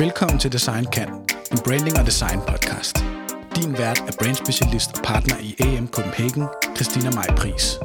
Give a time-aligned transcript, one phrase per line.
[0.00, 1.08] Velkommen til Design Kan,
[1.52, 3.04] en branding og design podcast.
[3.56, 6.44] Din vært er brandspecialist og partner i AM Copenhagen,
[6.76, 7.78] Christina Maj Pris.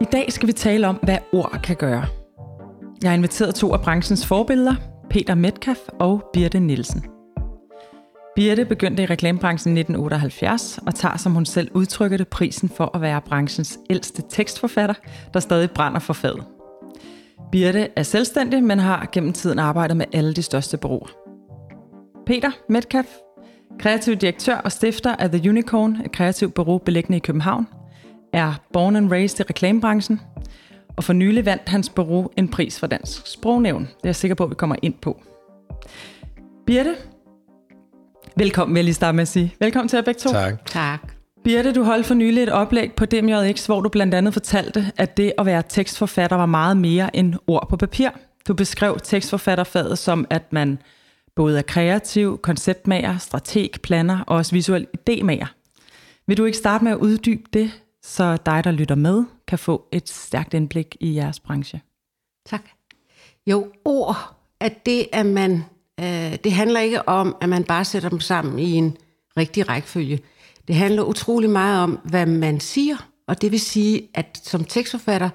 [0.00, 2.06] I dag skal vi tale om, hvad ord kan gøre.
[3.02, 4.74] Jeg har inviteret to af branchens forbilleder,
[5.10, 7.04] Peter Metcalf og Birte Nielsen.
[8.36, 12.90] Birte begyndte i reklamebranchen i 1978 og tager, som hun selv udtrykker det, prisen for
[12.94, 14.94] at være branchens ældste tekstforfatter,
[15.34, 16.55] der stadig brænder for fadet.
[17.52, 21.08] Birte er selvstændig, men har gennem tiden arbejdet med alle de største bureauer.
[22.26, 23.08] Peter Metcalf,
[23.78, 27.66] kreativ direktør og stifter af The Unicorn, et kreativt bureau beliggende i København,
[28.32, 30.20] er born and raised i reklamebranchen,
[30.96, 33.82] og for nylig vandt hans bureau en pris for Dansk Sprognævn.
[33.82, 35.22] Det er jeg sikker på, at vi kommer ind på.
[36.66, 36.94] Birte,
[38.36, 39.54] velkommen vil jeg lige starte med at sige.
[39.60, 40.30] Velkommen til jer begge to.
[40.30, 40.66] Tak.
[40.66, 41.15] Tak.
[41.46, 45.16] Birte, du holdt for nylig et oplæg på DMJX, hvor du blandt andet fortalte, at
[45.16, 48.10] det at være tekstforfatter var meget mere end ord på papir.
[48.48, 50.78] Du beskrev tekstforfatterfaget som, at man
[51.36, 55.46] både er kreativ, konceptmager, strateg, planner og også visuel idémager.
[56.26, 57.70] Vil du ikke starte med at uddybe det,
[58.02, 61.80] så dig, der lytter med, kan få et stærkt indblik i jeres branche?
[62.46, 62.62] Tak.
[63.46, 65.64] Jo, ord, at det, at man,
[66.00, 68.96] øh, det handler ikke om, at man bare sætter dem sammen i en
[69.36, 70.20] rigtig rækkefølge.
[70.68, 72.96] Det handler utrolig meget om, hvad man siger,
[73.28, 75.30] og det vil sige, at som tekstforfatter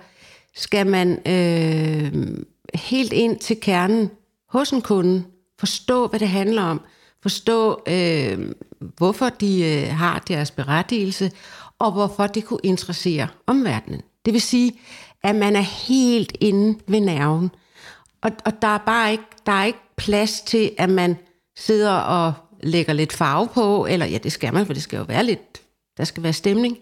[0.55, 2.37] skal man øh,
[2.73, 4.11] helt ind til kernen
[4.49, 5.23] hos en kunde,
[5.59, 6.81] forstå, hvad det handler om,
[7.21, 8.51] forstå, øh,
[8.97, 11.31] hvorfor de øh, har deres berettigelse,
[11.79, 14.01] og hvorfor det kunne interessere omverdenen.
[14.25, 14.79] Det vil sige,
[15.23, 17.51] at man er helt inde ved nerven.
[18.21, 21.17] Og, og der er bare ikke, der er ikke plads til, at man
[21.57, 22.33] sidder og
[22.63, 25.61] lægger lidt farve på, eller ja, det skal man, for det skal jo være lidt,
[25.97, 26.77] der skal være stemning.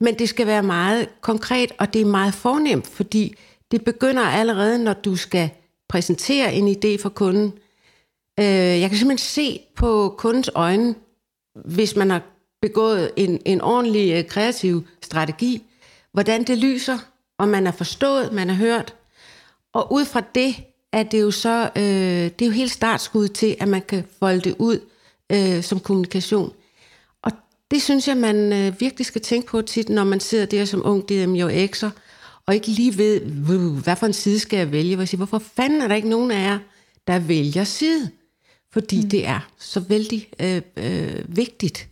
[0.00, 3.34] Men det skal være meget konkret, og det er meget fornemt, fordi
[3.70, 5.50] det begynder allerede, når du skal
[5.88, 7.52] præsentere en idé for kunden.
[8.40, 8.44] Øh,
[8.80, 10.94] jeg kan simpelthen se på kundens øjne,
[11.64, 12.22] hvis man har
[12.62, 15.62] begået en, en ordentlig øh, kreativ strategi,
[16.12, 16.98] hvordan det lyser,
[17.38, 18.94] og man er forstået, man er hørt.
[19.74, 20.56] Og ud fra det
[20.92, 24.40] er det jo så, øh, det er jo helt startskud til, at man kan folde
[24.40, 24.80] det ud
[25.32, 26.52] øh, som kommunikation.
[27.22, 27.32] Og
[27.70, 30.82] det synes jeg, man øh, virkelig skal tænke på tit, når man sidder der som
[30.84, 31.90] ung DMJX'er,
[32.46, 33.20] og ikke lige ved,
[33.82, 34.98] hvad for en side skal jeg vælge.
[34.98, 36.58] Jeg siger, hvorfor fanden er der ikke nogen af jer,
[37.06, 38.10] der vælger side?
[38.72, 39.08] Fordi mm.
[39.08, 41.88] det er så vældig øh, øh, vigtigt.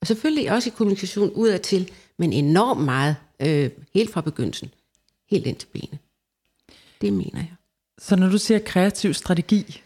[0.00, 4.70] Og selvfølgelig også i kommunikation udadtil, men enormt meget øh, helt fra begyndelsen,
[5.30, 5.98] helt ind til benet.
[7.00, 7.52] Det mener jeg.
[7.98, 9.82] Så når du siger kreativ strategi,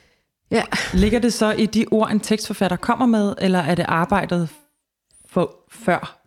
[0.54, 0.65] Ja.
[0.94, 4.48] ligger det så i de ord, en tekstforfatter kommer med, eller er det arbejdet
[5.26, 6.20] for, før?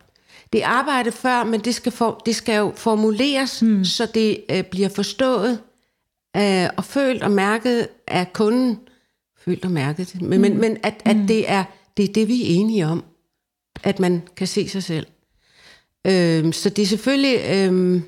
[0.52, 3.84] Det er arbejde før, men det skal, for, det skal jo formuleres, hmm.
[3.84, 5.60] så det øh, bliver forstået
[6.36, 8.78] øh, og følt og mærket af kunden.
[9.44, 10.40] Følt og mærket, men, hmm.
[10.40, 11.64] men, men at, at det, er,
[11.96, 13.04] det er det, vi er enige om.
[13.84, 15.06] At man kan se sig selv.
[16.06, 17.40] Øh, så det er selvfølgelig...
[17.50, 18.02] Øh,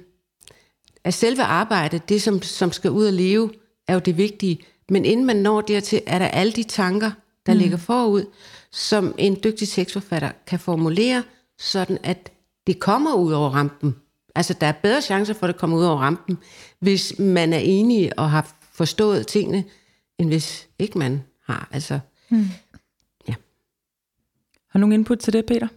[1.05, 3.51] at selve arbejdet, det som, som skal ud og leve,
[3.89, 4.59] er jo det vigtige.
[4.91, 7.11] Men inden man når dertil, er der alle de tanker,
[7.47, 7.59] der mm.
[7.59, 8.25] ligger forud,
[8.73, 11.23] som en dygtig tekstforfatter kan formulere,
[11.59, 12.33] sådan at
[12.67, 13.97] det kommer ud over rampen.
[14.35, 16.39] Altså, der er bedre chancer for, at det kommer ud over rampen,
[16.81, 19.65] hvis man er enig og har forstået tingene,
[20.19, 21.69] end hvis ikke man har.
[21.73, 22.01] Altså,
[22.31, 22.47] mm.
[23.29, 23.35] ja.
[24.69, 25.69] Har du nogen input til det, Peter?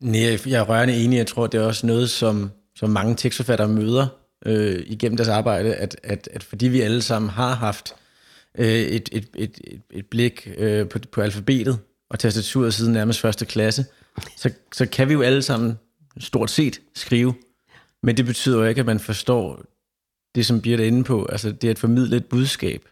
[0.00, 1.16] Nej, jeg er rørende enig.
[1.16, 4.06] Jeg tror, det er også noget, som, som mange tekstforfattere møder
[4.46, 7.94] øh, igennem deres arbejde, at, at, at fordi vi alle sammen har haft
[8.58, 9.58] øh, et, et, et,
[9.90, 11.78] et, blik øh, på, på alfabetet
[12.10, 13.84] og tastaturet siden nærmest første klasse,
[14.36, 15.78] så, så kan vi jo alle sammen
[16.18, 17.34] stort set skrive.
[18.02, 19.62] Men det betyder jo ikke, at man forstår
[20.34, 22.88] det, som bliver inde på, altså det at formidle et budskab,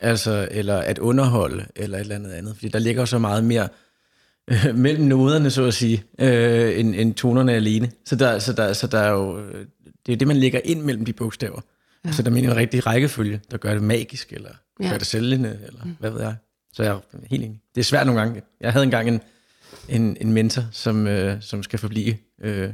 [0.00, 2.54] altså, eller at underholde, eller et eller andet andet.
[2.54, 3.68] Fordi der ligger så meget mere
[4.50, 7.90] øh, mellem noderne, så at sige, øh, end, end tonerne alene.
[8.04, 9.40] Så der, så, der, så der er jo,
[10.06, 11.60] det er det, man lægger ind mellem de bogstaver.
[12.04, 12.12] Ja.
[12.12, 14.88] Så der mener en rigtig rækkefølge, der gør det magisk, eller ja.
[14.88, 15.96] gør det sælgende, eller mm.
[15.98, 16.34] hvad ved jeg.
[16.72, 17.60] Så jeg er helt enig.
[17.74, 18.42] Det er svært nogle gange.
[18.60, 19.20] Jeg havde engang en,
[19.88, 22.70] en, en mentor, som, øh, som skal forblive øh,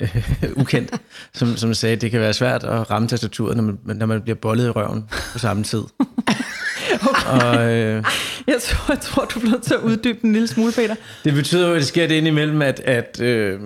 [0.00, 0.16] øh,
[0.62, 0.92] ukendt,
[1.34, 4.22] som, som sagde, at det kan være svært at ramme tastaturet, når man, når man
[4.22, 5.82] bliver bollet i røven på samme tid.
[7.26, 8.04] og, øh,
[8.46, 10.94] jeg, tror, jeg tror, du bliver til at uddybe en lille smule, Peter.
[11.24, 13.60] Det betyder jo, at det sker det indimellem, at, at øh,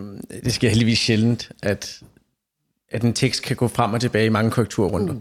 [0.45, 2.01] det sker heldigvis sjældent, at,
[2.91, 5.15] at en tekst kan gå frem og tilbage i mange korrekturrunder.
[5.15, 5.21] Uh.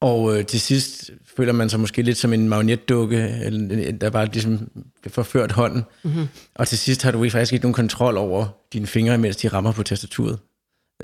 [0.00, 4.26] Og øh, til sidst føler man sig måske lidt som en magnetdukke, eller, der bare
[4.26, 4.70] ligesom
[5.08, 5.82] forført hånden.
[6.02, 6.28] Mm-hmm.
[6.54, 9.72] Og til sidst har du faktisk ikke nogen kontrol over dine fingre, mens de rammer
[9.72, 10.38] på tastaturet.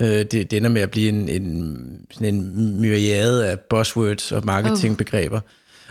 [0.01, 4.43] Øh, det, det ender med at blive en, en, sådan en myriade af buzzwords og
[4.45, 5.41] marketingbegreber.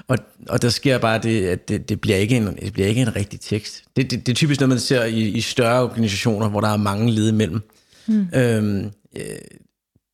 [0.07, 0.18] Og,
[0.50, 3.15] og der sker bare det, at det, det, bliver, ikke en, det bliver ikke en
[3.15, 3.83] rigtig tekst.
[3.95, 6.77] Det, det, det er typisk noget, man ser i, i større organisationer, hvor der er
[6.77, 7.62] mange led imellem.
[8.07, 8.27] Mm.
[8.33, 9.24] Øhm, øh,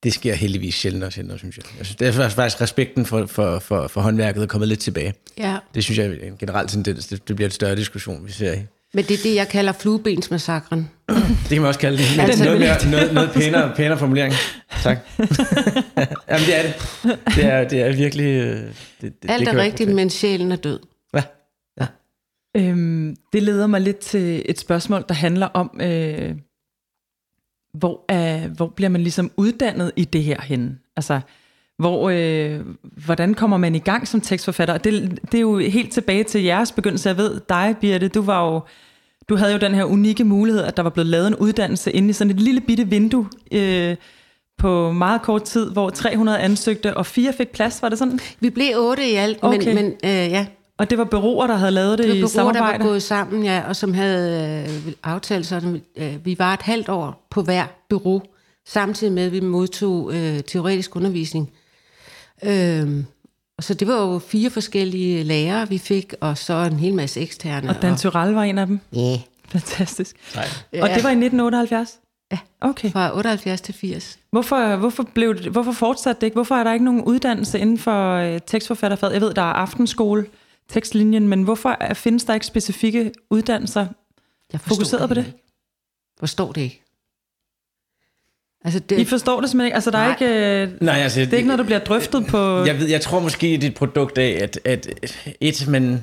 [0.04, 1.66] det sker heldigvis sjældent og sjældent, synes jeg.
[1.78, 5.14] jeg synes, det er faktisk respekten for, for, for, for håndværket er kommet lidt tilbage.
[5.38, 5.58] Ja.
[5.76, 7.08] Det synes jeg er en generel tendens.
[7.08, 8.60] Det, det bliver en større diskussion, vi ser i.
[8.94, 10.90] Men det er det, jeg kalder fluebensmassakren.
[11.10, 12.06] Det kan man også kalde det.
[12.18, 14.34] Men Altså, noget, mere, noget, noget pænere, pænere formulering.
[14.84, 14.98] Tak.
[16.30, 16.74] Jamen, det er det.
[17.36, 18.26] Det er, det er virkelig...
[18.26, 20.80] øh, Det, det, Alt det er rigtigt, men sjælen er død.
[21.16, 21.24] Ja.
[21.82, 21.88] ja.
[22.58, 26.36] Øhm, det leder mig lidt til et spørgsmål, der handler om, øh,
[27.74, 30.78] hvor, er, hvor bliver man ligesom uddannet i det her henne?
[30.96, 31.20] Altså,
[31.78, 32.60] hvor, øh,
[33.06, 34.74] hvordan kommer man i gang som tekstforfatter?
[34.74, 37.10] Og det, det er jo helt tilbage til jeres begyndelse.
[37.10, 38.62] Jeg ved dig, Birte, du var jo
[39.30, 42.10] du havde jo den her unikke mulighed, at der var blevet lavet en uddannelse inde
[42.10, 43.96] i sådan et lille bitte vindue øh,
[44.58, 48.20] på meget kort tid, hvor 300 ansøgte, og fire fik plads, var det sådan?
[48.40, 49.66] Vi blev otte i alt, Okay.
[49.66, 50.46] men, men øh, ja,
[50.84, 52.90] Og det var bureauer, der havde lavet det, det i var bureauer, der var samarbejde?
[52.90, 57.28] gået sammen, ja, og som havde øh, aftalt sådan, øh, vi var et halvt år
[57.30, 58.22] på hver bureau,
[58.68, 61.52] samtidig med, at vi modtog øh, teoretisk undervisning.
[62.44, 63.04] Øh,
[63.62, 67.70] så det var jo fire forskellige lærere, vi fik, og så en hel masse eksterne.
[67.70, 68.80] Og Dan Tyrell var en af dem?
[68.94, 70.16] Ja, Fantastisk.
[70.36, 70.46] Nej.
[70.82, 72.00] Og det var i 1978?
[72.32, 72.38] Ja.
[72.62, 72.92] Okay.
[72.92, 74.20] fra 78 til 80.
[74.32, 76.36] Hvorfor, hvorfor, blev det, hvorfor fortsatte det ikke?
[76.36, 79.14] Hvorfor er der ikke nogen uddannelse inden for øh, tekstforfatterfaget?
[79.14, 80.26] Jeg ved, der er aftenskole,
[80.70, 83.88] tekstlinjen, men hvorfor er, findes der ikke specifikke uddannelser
[84.54, 85.26] Jeg fokuseret på det?
[85.26, 85.38] ikke.
[86.20, 86.80] Forstår det ikke.
[88.66, 89.76] Altså det, I forstår det simpelthen ikke?
[89.76, 90.16] Altså, der er Nej.
[90.22, 92.38] ikke, øh, Nej, altså, det er ikke noget, der bliver drøftet på...
[92.66, 95.12] Jeg, ved, jeg tror måske, det er et produkt af, at, at
[95.42, 96.02] et, man,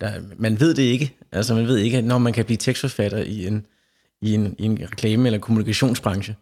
[0.00, 1.14] der, man ved det ikke.
[1.32, 3.66] Altså, man ved ikke, at når man kan blive tekstforfatter i en,
[4.20, 6.36] i en, i en reklame- eller kommunikationsbranche.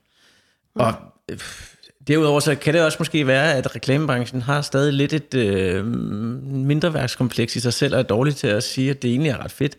[0.75, 0.95] Og
[1.31, 1.39] øh,
[2.09, 5.87] derudover så kan det også måske være, at reklamebranchen har stadig lidt et øh,
[6.47, 9.53] mindreværkskompleks i sig selv, og er dårlig til at sige, at det egentlig er ret
[9.53, 9.77] fedt.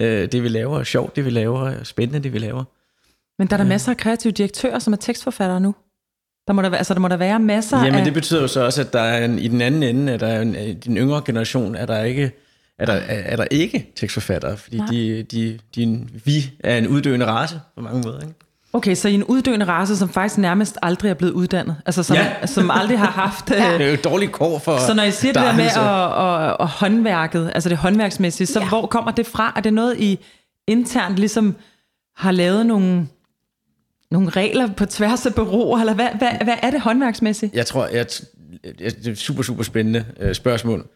[0.00, 2.64] Øh, det vi laver er sjovt, det vi laver er spændende, det vi laver.
[3.38, 5.74] Men der er der masser af kreative direktører, som er tekstforfattere nu.
[6.46, 8.04] Der må der, være- altså, der må der være masser Jamen af...
[8.04, 10.26] det betyder jo så også, at der er en, i den anden ende, at der
[10.26, 12.32] er en, i den yngre generation, er der ikke
[12.78, 14.86] er der, er, er der ikke tekstforfattere, fordi Nej.
[14.90, 18.20] de, de, de, vi er en uddøende race på mange måder.
[18.20, 18.34] Ikke?
[18.74, 21.76] Okay, så I en uddøende race, som faktisk nærmest aldrig er blevet uddannet.
[21.86, 22.46] Altså, som, Ja.
[22.46, 23.48] som aldrig har haft...
[23.48, 25.64] Det øh, er jo et dårligt kår for Så når I siger det der med
[25.64, 28.68] at, at, at håndværket, altså det håndværksmæssige, så ja.
[28.68, 29.52] hvor kommer det fra?
[29.56, 30.18] Er det noget, I
[30.68, 31.56] internt ligesom
[32.16, 33.08] har lavet nogle,
[34.10, 37.54] nogle regler på tværs af bureauer, eller hvad, hvad, hvad er det håndværksmæssigt?
[37.54, 38.06] Jeg tror, jeg,
[38.64, 40.86] jeg, det er et super, super spændende øh, spørgsmål.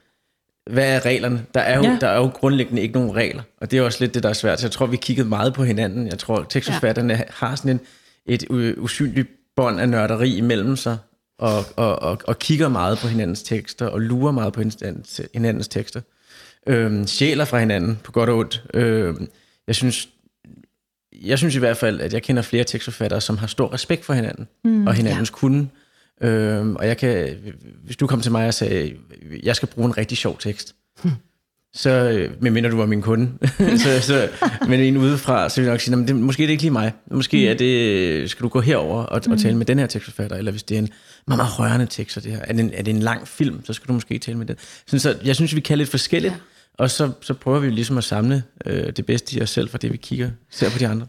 [0.71, 1.45] Hvad er reglerne?
[1.55, 1.99] Der er, jo, Ja.
[2.01, 4.33] der er jo grundlæggende ikke nogen regler, og det er også lidt det, der er
[4.33, 4.61] svært.
[4.61, 6.07] Så jeg tror, vi kiggede meget på hinanden.
[6.07, 7.21] Jeg tror, tekstforfatterne ja.
[7.31, 7.81] har sådan en,
[8.27, 8.45] et
[8.79, 10.97] usynligt bånd af nørderi imellem sig,
[11.39, 15.69] og, og, og, og kigger meget på hinandens tekster, og lurer meget på hinandens, hinandens
[15.69, 16.01] tekster.
[16.67, 18.65] Øhm, sjæler fra hinanden, på godt og ondt.
[18.75, 19.29] Øhm,
[19.67, 20.09] jeg synes,
[21.23, 24.12] jeg synes i hvert fald, at jeg kender flere tekstforfattere, som har stor respekt for
[24.12, 25.35] hinanden, mm, og hinandens ja.
[25.35, 25.69] kunde.
[26.23, 27.37] Øhm, og jeg kan,
[27.85, 28.93] hvis du kom til mig og sagde,
[29.43, 30.75] jeg skal bruge en rigtig sjov tekst,
[31.75, 33.33] så, øh, medmindre du var min kunde,
[33.85, 34.29] så, så,
[34.69, 36.63] men en udefra, så vil jeg nok sige, "Nå, men det, måske er det ikke
[36.63, 36.93] lige mig.
[37.11, 40.51] Måske er det, skal du gå herover og, og tale med den her tekstforfatter, eller
[40.51, 40.89] hvis det er en
[41.27, 43.65] meget, meget rørende tekst, og det her, er, det en, er det en lang film,
[43.65, 44.57] så skal du måske tale med den.
[44.87, 46.38] Sådan, så jeg synes, vi kan lidt forskelligt, ja.
[46.79, 49.79] og så, så prøver vi ligesom at samle øh, det bedste i os selv, fra
[49.79, 51.07] det vi kigger, ser på de andre.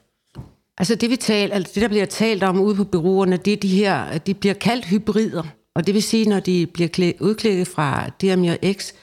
[0.77, 3.57] Altså det, vi tal, altså det, der bliver talt om ude på byråerne, det er
[3.57, 5.43] de her, de bliver kaldt hybrider.
[5.75, 8.93] Og det vil sige, når de bliver klæ- udklækket fra Dermir X,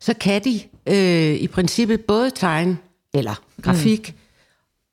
[0.00, 2.78] så kan de øh, i princippet både tegne
[3.14, 4.18] eller grafik mm.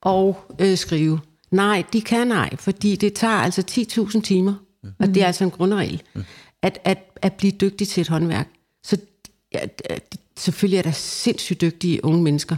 [0.01, 1.19] og øh, skrive.
[1.51, 4.89] Nej, de kan nej, fordi det tager altså 10.000 timer, mm.
[5.00, 6.24] og det er altså en grundregel, mm.
[6.62, 8.48] at, at, at blive dygtig til et håndværk.
[8.83, 8.98] Så
[9.53, 9.60] ja,
[10.38, 12.55] selvfølgelig er der sindssygt dygtige unge mennesker.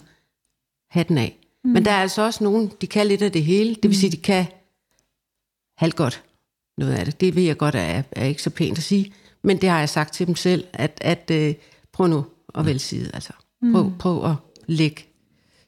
[0.90, 1.43] Hatten af.
[1.64, 1.70] Mm.
[1.72, 3.76] Men der er altså også nogen, de kan lidt af det hele.
[3.76, 4.46] Det vil sige, de kan
[5.78, 6.24] halvt godt
[6.78, 7.22] noget af det.
[7.22, 9.14] Det ved jeg godt er, er ikke så pænt at sige.
[9.44, 11.56] Men det har jeg sagt til dem selv, at, at øh,
[11.94, 13.12] prøv nu at vælge side.
[13.14, 13.34] Altså.
[13.72, 14.36] Prøv, prøv at
[14.68, 15.06] lægge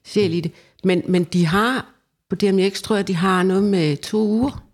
[0.04, 0.52] sjæl i det.
[0.84, 1.86] Men, men de har,
[2.30, 4.64] på DMX tror jeg, de har noget med to uger.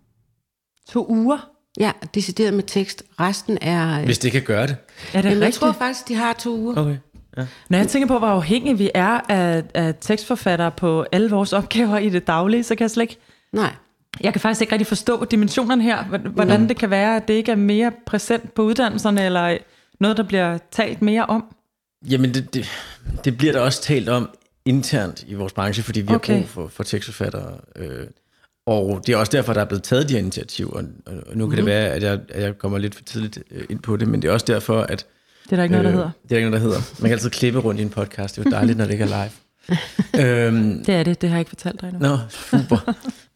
[0.89, 1.49] To uger?
[1.79, 3.03] Ja, decideret med tekst.
[3.19, 3.99] Resten er...
[3.99, 4.75] Øh, Hvis det kan gøre det.
[5.13, 6.77] Er det jamen, jeg tror faktisk, de har to uger.
[6.77, 6.97] Okay.
[7.37, 7.47] Ja.
[7.69, 11.97] Når jeg tænker på, hvor afhængige vi er af, af tekstforfattere på alle vores opgaver
[11.97, 13.17] i det daglige, så kan jeg slet ikke...
[13.53, 13.73] Nej.
[14.21, 16.67] Jeg kan faktisk ikke rigtig forstå dimensionerne her, hvordan mm.
[16.67, 19.57] det kan være, at det ikke er mere præsent på uddannelserne, eller
[19.99, 21.45] noget, der bliver talt mere om.
[22.09, 22.69] Jamen, det, det,
[23.25, 24.29] det bliver der også talt om
[24.65, 26.33] internt i vores branche, fordi vi okay.
[26.33, 27.57] Har brug for, for tekstforfattere.
[27.75, 28.07] Øh,
[28.65, 30.71] og det er også derfor, der er blevet taget de her initiativer.
[30.71, 31.55] Og, og nu kan mm.
[31.55, 34.21] det være, at jeg, at jeg kommer lidt for tidligt øh, ind på det, men
[34.21, 35.05] det er også derfor, at
[35.43, 36.11] Det er der ikke noget, der hedder.
[36.23, 36.81] Det er der ikke noget, der hedder.
[36.99, 38.35] Man kan altid klippe rundt i en podcast.
[38.35, 39.31] Det er jo dejligt, når det ikke er live.
[40.47, 42.07] øhm, Det er det, det har jeg ikke fortalt dig endnu.
[42.09, 42.93] Nå, super.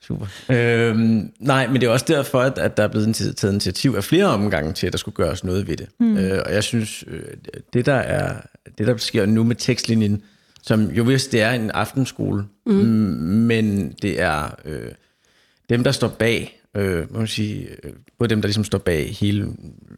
[0.07, 0.25] super.
[0.49, 4.03] Øhm, nej, men det er også derfor, at, at der er blevet taget initiativ af
[4.03, 5.87] flere omgange til, at der skulle gøres noget ved det.
[5.99, 6.17] Mm.
[6.17, 7.21] Øh, og jeg synes, øh,
[7.73, 8.35] det der, er,
[8.77, 10.21] det der sker nu med tekstlinjen,
[10.63, 12.73] som jo vist det er en aftenskole, mm.
[12.73, 14.91] men det er øh,
[15.69, 19.15] dem, der står bag, øh, må man sige, øh, både dem, der ligesom står bag
[19.19, 19.47] hele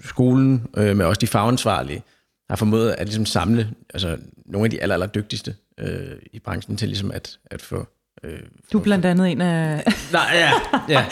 [0.03, 2.03] skolen, øh, men også de fagansvarlige,
[2.49, 6.77] har formået at ligesom samle altså, nogle af de aller, aller dygtigste øh, i branchen
[6.77, 7.87] til ligesom at, at få...
[8.23, 8.39] Øh,
[8.73, 9.83] Du er blandt andet en af...
[10.11, 10.51] Nej, ja,
[10.89, 11.05] ja.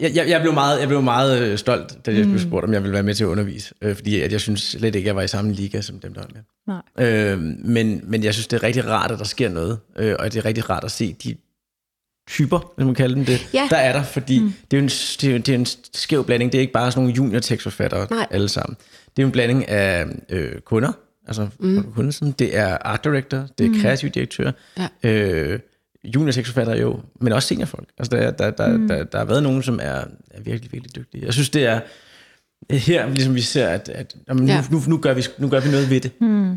[0.00, 2.72] Jeg, jeg, jeg, blev meget, jeg blev meget øh, stolt, da jeg blev spurgt, om
[2.72, 3.74] jeg ville være med til at undervise.
[3.82, 6.14] Øh, fordi at jeg synes slet ikke, at jeg var i samme liga som dem,
[6.14, 6.42] der var med.
[6.66, 7.08] Nej.
[7.08, 9.78] Øh, men, men jeg synes, det er rigtig rart, at der sker noget.
[9.96, 11.36] Øh, og det er rigtig rart at se de
[12.28, 13.66] typer, hvis man kalder dem det, Ja.
[13.70, 14.02] der er der.
[14.02, 14.52] Fordi mm.
[14.70, 16.52] det, er en, det, er det er en skæv blanding.
[16.52, 18.26] Det er ikke bare sådan nogle junior tekstforfattere Nej.
[18.30, 18.76] alle sammen.
[19.16, 20.92] Det er en blanding af øh, kunder,
[21.26, 21.92] altså mm.
[21.94, 22.32] kundelsen.
[22.38, 23.80] Det er art director, det er mm.
[23.80, 25.10] kreativ direktør, Ja.
[25.10, 25.58] øh,
[26.04, 27.88] junior tekstforfattere jo, men også seniorfolk.
[27.98, 28.88] Altså der, der, der, mm.
[28.88, 31.24] der, der har været nogen, som er, er virkelig, virkelig dygtige.
[31.26, 31.80] Jeg synes, det er
[32.70, 34.64] her, ligesom vi ser, at, at jamen, nu, Ja.
[34.70, 36.20] nu, nu, gør vi, nu gør vi noget ved det.
[36.20, 36.56] Mm.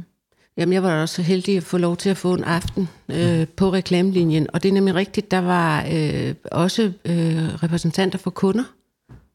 [0.62, 3.48] Jamen, jeg var også så heldig at få lov til at få en aften øh,
[3.48, 4.48] på reklamelinjen.
[4.54, 8.64] Og det er nemlig rigtigt, der var øh, også øh, repræsentanter for kunder,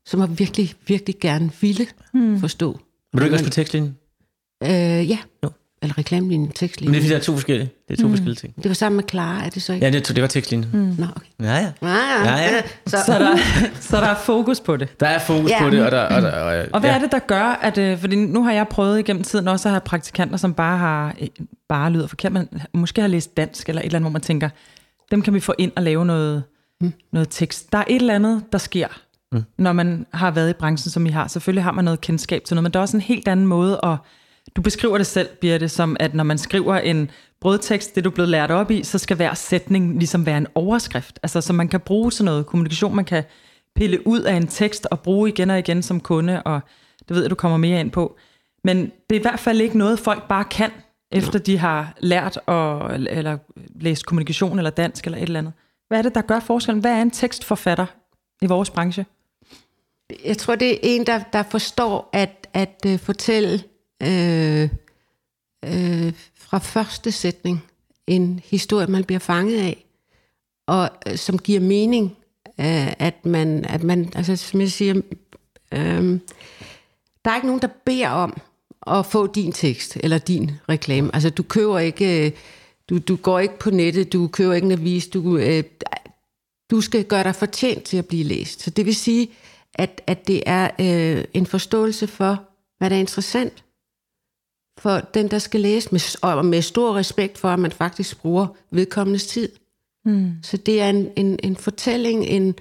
[0.05, 2.41] som har virkelig, virkelig gerne ville hmm.
[2.41, 2.81] forstå.
[3.13, 3.97] Vil du ikke også på tekstlinjen?
[4.63, 4.71] Øh,
[5.11, 5.51] ja, Jo.
[5.83, 7.03] Eller reklamelinjen, Men det er tekstlinjen.
[7.11, 8.13] der er to forskellige, det er to mm.
[8.13, 8.57] forskellige ting.
[8.57, 9.87] Det var sammen med Clara, er det så ikke?
[9.87, 10.71] Ja, det, det var tekstlinjen.
[10.73, 10.95] Mm.
[10.99, 11.27] Nå, okay.
[11.41, 11.73] Ja, ja.
[11.83, 12.63] Ah, Ja, ja.
[12.87, 13.37] Så, Så der,
[13.81, 15.01] så der er fokus på det.
[15.01, 15.63] Der er fokus Ja.
[15.63, 16.01] på det, og der...
[16.03, 16.97] Og, der, og, Og hvad ja.
[16.97, 17.79] er det, der gør, at...
[17.79, 21.15] øh, Fordi nu har jeg prøvet igennem tiden også at have praktikanter, som bare har...
[21.21, 21.29] øh,
[21.69, 24.49] Bare lyder forkert, men måske har læst dansk eller et eller andet, hvor man tænker,
[25.11, 26.43] dem kan vi få ind og lave noget,
[26.81, 26.93] mm.
[27.13, 27.73] noget tekst.
[27.73, 28.89] Der er et eller andet, der sker,
[29.33, 29.43] mm.
[29.59, 31.29] når man har været i branchen, som I har.
[31.29, 33.81] Selvfølgelig har man noget kendskab til noget, men der er også en helt anden måde
[33.83, 33.97] at...
[34.57, 37.11] Du beskriver det selv, Birte, som at når man skriver en
[37.41, 40.47] brødtekst, det du er blevet lært op i, så skal hver sætning ligesom være en
[40.55, 41.19] overskrift.
[41.23, 43.25] Altså, så man kan bruge sådan noget kommunikation, man kan
[43.75, 46.61] pille ud af en tekst og bruge igen og igen som kunde, og
[47.09, 48.17] det ved jeg, du kommer mere ind på.
[48.65, 50.71] Men det er i hvert fald ikke noget, folk bare kan,
[51.13, 53.39] efter de har lært at, eller
[53.81, 55.53] læst kommunikation eller dansk eller et eller andet.
[55.89, 56.81] Hvad er det, der gør forskellen?
[56.81, 57.87] Hvad er en tekstforfatter
[58.43, 59.07] i vores branche?
[60.25, 63.63] Jeg tror, det er en, der, der forstår at, at uh, fortælle
[64.03, 64.69] øh,
[65.65, 67.65] øh, fra første sætning
[68.07, 69.85] en historie, man bliver fanget af,
[70.67, 72.17] og øh, som giver mening,
[72.61, 74.95] øh, at man, at man, altså som jeg siger,
[75.73, 76.21] øh,
[77.25, 78.41] der er ikke nogen, der beder om
[78.87, 81.11] at få din tekst eller din reklame.
[81.15, 82.33] Altså du køber ikke, øh,
[82.89, 85.65] du, du går ikke på nettet, du køber ikke en avis, du, øh,
[86.71, 88.63] du skal gøre dig fortjent til at blive læst.
[88.63, 89.31] Så det vil sige,
[89.75, 92.43] at, at det er øh, en forståelse for,
[92.79, 93.65] hvad der er interessant
[94.79, 98.47] for den, der skal læse, med, og med stor respekt for, at man faktisk bruger
[98.71, 99.49] vedkommendes tid.
[100.05, 100.33] Mm.
[100.43, 102.55] Så det er en, en, en fortælling, en,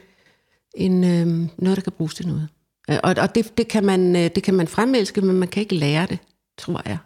[0.76, 2.48] en, øh, noget, der kan bruges til noget.
[2.90, 5.62] Øh, Og, og det, det, kan man, øh, det kan man fremelske, men man kan
[5.62, 6.20] ikke lære det,
[6.58, 6.98] tror jeg.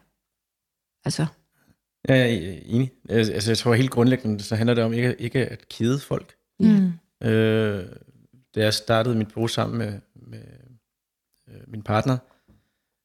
[1.05, 1.25] Altså,
[2.09, 2.91] Ja, jeg er enig.
[3.09, 6.35] Altså, jeg tror helt grundlæggende, så handler det om ikke, ikke at kede folk.
[6.59, 6.91] Mm.
[7.27, 7.85] Øh,
[8.55, 10.43] da jeg startede mit bureau sammen med, med
[11.49, 12.17] øh, min partner,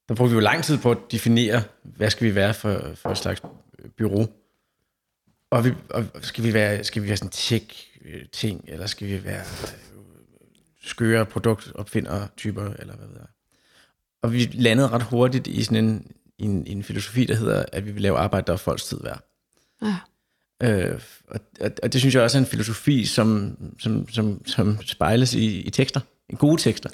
[0.08, 3.11] der brugte vi jo lang tid på at definere, hvad skal vi være for, for
[3.11, 3.42] et slags
[3.99, 4.28] bureau.
[5.50, 9.40] Og, vi, og skal vi være, skal vi være sådan tech-ting, eller skal vi være
[9.40, 9.68] øh,
[10.82, 13.26] skøre produktopfinder typer, eller hvad ved jeg.
[14.23, 17.92] Og vi landede ret hurtigt i sådan en, en, en filosofi, der hedder, at vi
[17.92, 19.20] vil lave arbejde, der er folks tid værd.
[19.82, 19.96] ja.
[20.62, 24.82] Øh, og, og, og det synes jeg også er en filosofi, som, som, som, som
[24.82, 26.90] spejles i, i tekster, i gode tekster.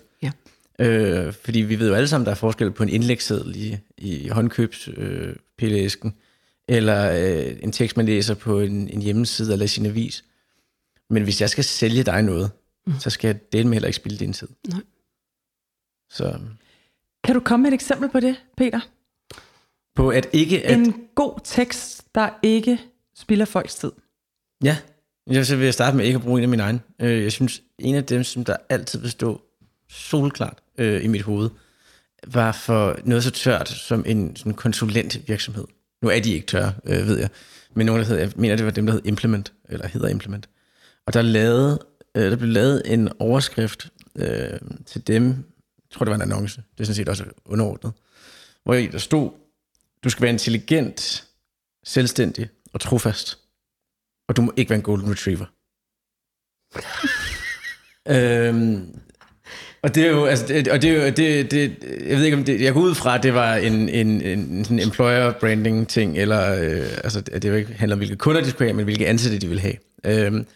[0.80, 4.28] Øh, fordi vi ved jo alle sammen, der er forskel på en indlægsseddel i, i
[4.28, 5.36] håndkøbs øh,
[6.68, 10.24] eller øh, en tekst, man læser på en, en hjemmeside eller sin avis.
[11.10, 12.50] Men hvis jeg skal sælge dig noget,
[12.86, 12.92] mm.
[12.98, 14.48] så skal jeg dele med heller ikke spille din tid.
[14.68, 14.80] Nej.
[16.10, 16.38] Så
[17.24, 18.80] Kan du komme med et eksempel på det, Peter?
[19.96, 20.78] på at ikke at...
[20.78, 22.80] En god tekst, der ikke
[23.16, 23.92] spilder folks tid.
[24.64, 24.76] Ja,
[25.26, 26.80] jeg så vil jeg starte med ikke at bruge en af mine egne.
[27.00, 29.40] Øh, Jeg synes, en af dem, som der altid vil stå
[29.88, 31.50] solklart øh, i mit hoved,
[32.26, 35.64] var for noget så tørt som en sådan konsulentvirksomhed.
[36.02, 37.28] Nu er de ikke tørre, øh, ved jeg.
[37.74, 40.48] Men nogen, der hedder, jeg mener, det var dem, der hed Implement, eller hedder Implement.
[41.06, 41.78] Og der, lavede,
[42.14, 46.62] øh, der blev lavet en overskrift øh, til dem, jeg tror, det var en annonce,
[46.72, 47.92] det er sådan set også underordnet,
[48.64, 49.30] hvor der stod,
[50.04, 51.26] du skal være intelligent,
[51.84, 53.38] selvstændig og trofast
[54.30, 55.46] og du må ikke være en golden retriever.
[58.16, 59.00] øhm,
[59.82, 62.36] og det er jo, altså, det, og det er jo, det, det, jeg ved ikke
[62.36, 65.88] om det, jeg går ud fra, at det var en, en, en sådan employer branding
[65.88, 68.76] ting, eller, øh, altså, at det jo ikke handler om, hvilke kunder de skulle have,
[68.76, 69.74] men hvilke ansatte de vil have.
[70.04, 70.46] Øhm,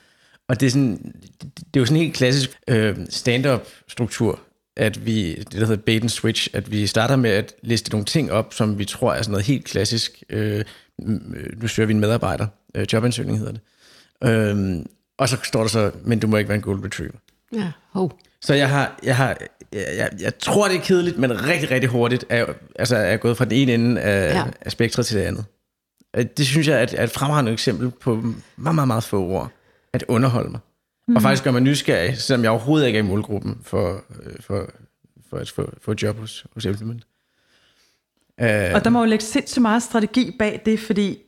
[0.49, 4.41] og det er, sådan, det, det er jo sådan en helt klassisk øh, stand-up struktur,
[4.77, 8.05] at vi, det der hedder bait and switch, at vi starter med at liste nogle
[8.05, 10.23] ting op, som vi tror er sådan noget helt klassisk.
[10.31, 10.65] Øh,
[10.99, 12.47] nu søger vi en medarbejder.
[12.75, 13.61] Øh, jobansøgning hedder det.
[14.31, 14.85] Øh,
[15.19, 17.15] og så står der så, men du må ikke være en golden retriever.
[17.53, 18.19] Ja, hov.
[18.45, 19.37] Så jeg har, jeg har,
[19.73, 22.47] jeg, jeg, jeg tror det er kedeligt, men rigtig, rigtig hurtigt er,
[22.77, 24.45] altså er gået fra den ene ende af, Ja.
[24.61, 25.45] af spektret til det andet.
[26.17, 28.15] Øh, Det synes jeg er et, er et fremragende eksempel på
[28.57, 29.51] meget, meget, meget få ord.
[29.93, 30.61] At underholde mig.
[31.09, 31.17] Mm.
[31.17, 34.71] Og faktisk gør mig nysgerrig, selvom jeg overhovedet ikke er i målgruppen for, øh, for,
[35.31, 37.05] for at få, få et job hos, hos Implement.
[38.43, 41.19] Uh, Og der må jo lægge sindssygt meget strategi bag det, fordi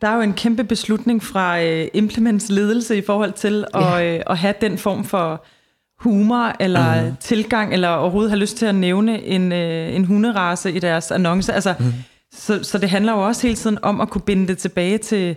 [0.00, 4.22] der er jo en kæmpe beslutning fra øh, Implements ledelse i forhold til at, øh,
[4.26, 5.44] at have den form for
[6.00, 7.16] humor eller mm.
[7.20, 11.52] tilgang, eller overhovedet have lyst til at nævne en, øh, en hunderace i deres annonce.
[11.52, 11.92] Altså, mm.
[12.34, 15.36] så, så det handler jo også hele tiden om at kunne binde det tilbage til,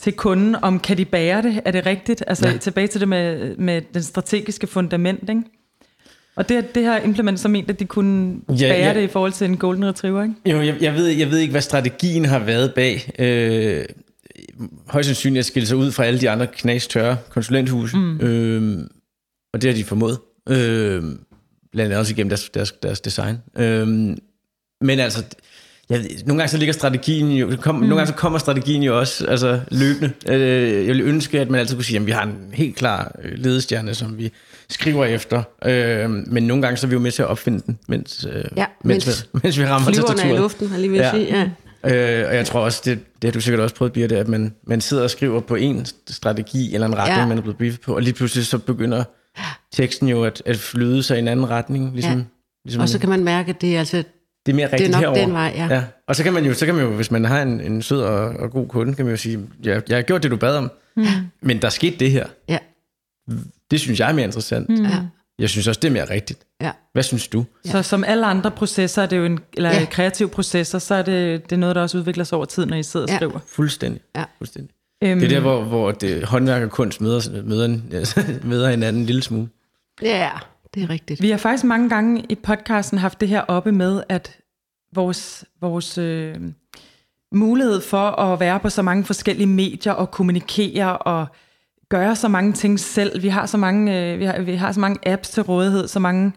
[0.00, 2.24] til kunden, om kan de bære det, er det rigtigt?
[2.26, 2.56] Altså ja.
[2.56, 5.42] tilbage til det med, med den strategiske fundament, ikke?
[6.36, 8.94] Og det, det her implement som en, at de kunne ja, bære ja.
[8.94, 10.34] det i forhold til en golden retriever, ikke?
[10.46, 13.10] Jo, jeg, jeg, ved, jeg ved ikke, hvad strategien har været bag.
[13.18, 13.84] Øh,
[14.88, 17.96] højst sandsynligt at skille sig ud fra alle de andre knastørre konsulenthuse.
[17.96, 18.20] Mm.
[18.20, 18.88] Øh,
[19.56, 20.18] og det har de formået.
[20.48, 21.02] Øh,
[21.72, 23.38] blandt andet også igennem deres, deres, deres design.
[23.58, 23.86] Øh,
[24.80, 25.24] men altså,
[25.88, 27.80] ved- nogle gange så ligger strategien jo, kom, mm.
[27.80, 30.12] nogle gange så kommer strategien jo også altså, løbende.
[30.28, 30.40] Øh,
[30.76, 33.32] jeg ville ønske, at man altid kunne sige, at vi har en helt klar øh,
[33.38, 34.32] ledestjerne, som vi
[34.70, 35.42] skriver efter.
[35.64, 38.44] Øh, men nogle gange så er vi jo med til at opfinde den, mens, øh,
[38.56, 40.40] Ja, mens, mens vi, mens vi rammer er i tastaturet.
[40.40, 41.10] luften, har lige ved at Ja.
[41.24, 41.36] sige.
[41.84, 42.22] Ja.
[42.22, 44.54] Øh, og jeg tror også, det, det har du sikkert også prøvet, Birte, at man,
[44.66, 47.20] man sidder og skriver på en strategi eller en retning, ja.
[47.22, 47.26] Ja.
[47.28, 49.04] man er blevet briefet på, og lige pludselig så begynder
[49.72, 51.92] teksten jo at, at flyde sig i en anden retning.
[51.92, 52.24] Ligesom, Ja.
[52.64, 53.96] ligesom, Og så kan man mærke, at det er altså...
[54.46, 55.18] det er mere rigtigt nok herover.
[55.18, 55.66] den vej, ja.
[55.74, 55.84] ja.
[56.08, 58.00] Og så kan man jo, så kan man jo hvis man har en, en sød
[58.02, 60.56] og, og god kunde, kan man jo sige, ja, jeg har gjort det, du bad
[60.56, 61.04] om, mm.
[61.42, 62.26] men der skete det her.
[62.48, 62.58] Ja,
[63.70, 64.68] Det synes jeg er mere interessant.
[64.68, 64.84] Mm.
[64.84, 64.98] ja,
[65.38, 66.46] Jeg synes også, det er mere rigtigt.
[66.60, 66.70] ja.
[66.92, 67.44] Hvad synes du?
[67.64, 69.84] Så som alle andre processer, er det jo en, eller ja.
[69.90, 72.76] kreative processer, så er det, det er noget, der også udvikler sig over tid, når
[72.76, 73.16] I sidder og Ja.
[73.16, 73.38] skriver.
[73.46, 74.00] Fuldstændig.
[74.16, 74.24] Ja.
[74.38, 74.74] Fuldstændig.
[75.04, 77.92] Øhm, Det er der, hvor, hvor det, håndværk og kunst møder, møder, en-
[78.50, 79.48] møder hinanden en lille smule.
[80.02, 80.30] Ja,
[80.74, 81.22] det er rigtigt.
[81.22, 84.38] Vi har faktisk mange gange i podcasten haft det her oppe med, at
[84.94, 86.34] vores, vores øh,
[87.32, 91.26] mulighed for at være på så mange forskellige medier og kommunikere og
[91.88, 93.22] gøre så mange ting selv.
[93.22, 95.98] Vi har så mange, øh, vi har, vi har så mange apps til rådighed, så
[95.98, 96.32] mange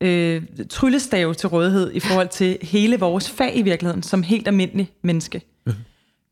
[0.00, 4.90] øh, tryllestave til rådighed i forhold til hele vores fag i virkeligheden, som helt almindelig
[5.02, 5.42] menneske.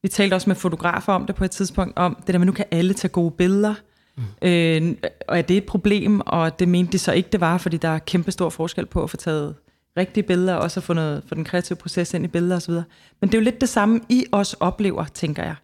[0.05, 2.53] Vi talte også med fotografer om det på et tidspunkt, om det der med, nu
[2.53, 3.75] kan alle tage gode billeder.
[4.17, 4.23] Mm.
[4.43, 4.95] Øh,
[5.29, 6.21] og er det et problem?
[6.21, 9.03] Og det mente de så ikke, det var, fordi der er kæmpe stor forskel på
[9.03, 9.55] at få taget
[9.97, 12.73] rigtige billeder, og også at få, noget, få den kreative proces ind i billeder osv.
[12.73, 12.85] Men
[13.23, 15.55] det er jo lidt det samme, I også oplever, tænker jeg.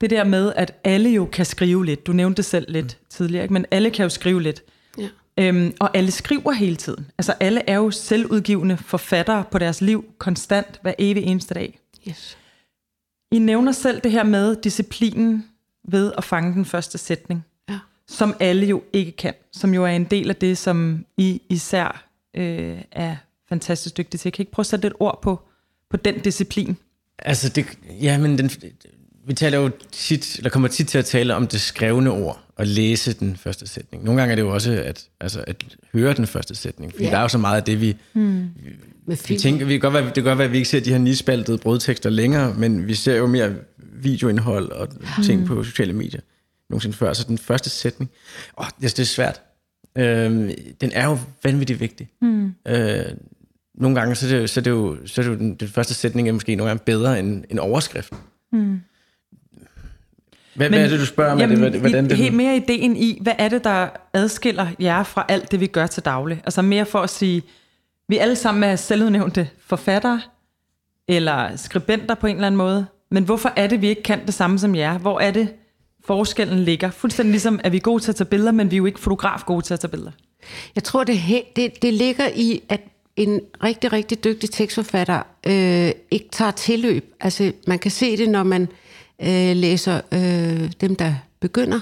[0.00, 2.06] Det der med, at alle jo kan skrive lidt.
[2.06, 3.06] Du nævnte det selv lidt mm.
[3.10, 3.52] tidligere, ikke?
[3.52, 4.62] men alle kan jo skrive lidt.
[4.98, 5.08] Ja.
[5.38, 7.10] Øhm, og alle skriver hele tiden.
[7.18, 11.78] Altså alle er jo selvudgivende forfattere på deres liv, konstant, hver evig eneste dag.
[12.08, 12.38] Yes.
[13.32, 15.44] I nævner selv det her med disciplinen
[15.88, 17.78] ved at fange den første sætning, Ja.
[18.08, 22.04] som alle jo ikke kan, som jo er en del af det, som I især
[22.36, 23.16] øh, er
[23.48, 24.32] fantastisk dygtige til.
[24.32, 25.40] Kan I ikke prøve at sætte lidt ord på,
[25.90, 26.76] på den disciplin?
[27.18, 27.66] Altså, det,
[28.02, 28.50] ja, men den,
[29.26, 32.66] vi taler jo tit, eller kommer tit til at tale om det skrevne ord, og
[32.66, 34.04] læse den første sætning.
[34.04, 37.10] Nogle gange er det jo også at, altså, at høre den første sætning, fordi Ja.
[37.10, 38.22] der er jo så meget af det, vi, Med
[38.56, 38.70] vi
[39.16, 39.40] film.
[39.40, 40.98] tænker, vi kan godt være, det kan godt være, at vi ikke ser de her
[40.98, 43.54] nispaltede brødtekster længere, men vi ser jo mere
[43.92, 44.88] videoindhold og
[45.24, 46.20] ting på sociale medier
[46.70, 47.12] nogensinde før.
[47.12, 48.10] Så den første sætning,
[48.60, 49.40] åh, det, det er svært.
[49.98, 52.08] Øhm, den er jo vanvittigt vigtig.
[52.22, 52.52] Mm.
[52.68, 53.04] Øh,
[53.74, 55.54] nogle gange, så er det, jo- så er det jo, så er det jo den,
[55.54, 58.12] den første sætning er måske nogle gange bedre end en overskrift.
[58.52, 58.80] Mm.
[60.54, 61.40] Hvad, hvad er det, du spørger om?
[61.40, 65.26] Er det, hvordan, det, helt mere ideen i, hvad er det, der adskiller jer fra
[65.28, 66.40] alt det, vi gør til daglig?
[66.44, 67.42] Altså mere for at sige,
[68.08, 70.20] vi alle sammen er selvudnævnte forfattere,
[71.08, 74.34] eller skribenter på en eller anden måde, men hvorfor er det, vi ikke kan det
[74.34, 74.98] samme som jer?
[74.98, 75.48] Hvor er det,
[76.04, 76.90] forskellen ligger?
[76.90, 79.00] Fuldstændig ligesom, at vi er gode til at tage billeder, men vi er jo ikke
[79.00, 80.10] fotograf gode til at tage billeder.
[80.74, 81.20] Jeg tror, det,
[81.56, 82.80] det, det ligger i, at
[83.16, 87.14] en rigtig, rigtig dygtig tekstforfatter øh, ikke tager tilløb.
[87.20, 88.62] Altså, man kan se det, når man
[89.22, 91.80] øh, læser øh, dem, der begynder.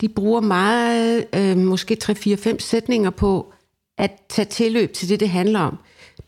[0.00, 3.53] De bruger meget, øh, måske 3-4-5 sætninger på
[3.98, 5.78] at tage tilløb til det, det handler om.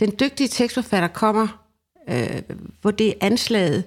[0.00, 1.66] Den dygtige tekstforfatter kommer,
[2.08, 2.42] øh,
[2.80, 3.84] hvor det er anslaget,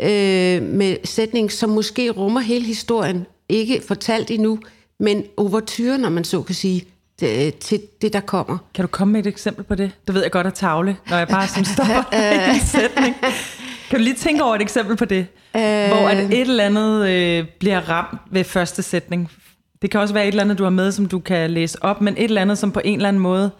[0.00, 4.58] øh, med sætning, som måske rummer hele historien, ikke fortalt endnu,
[5.00, 6.84] men overtyren, når man så kan sige,
[7.20, 8.58] det, til det, der kommer.
[8.74, 9.90] Kan du komme med et eksempel på det?
[10.06, 12.02] Det ved jeg godt er tavle, når jeg bare sådan stopper
[12.54, 13.16] en sætning.
[13.90, 15.26] Kan du lige tænke over et eksempel på det?
[15.56, 15.88] Øh...
[15.88, 19.30] Hvor at et eller andet øh, bliver ramt ved første sætning.
[19.82, 22.00] Det kan også være et eller andet, du har med, som du kan læse op,
[22.00, 23.50] men et eller andet, som på en eller anden måde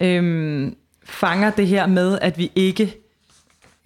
[0.00, 0.72] øh,
[1.04, 2.94] fanger det her med, at vi ikke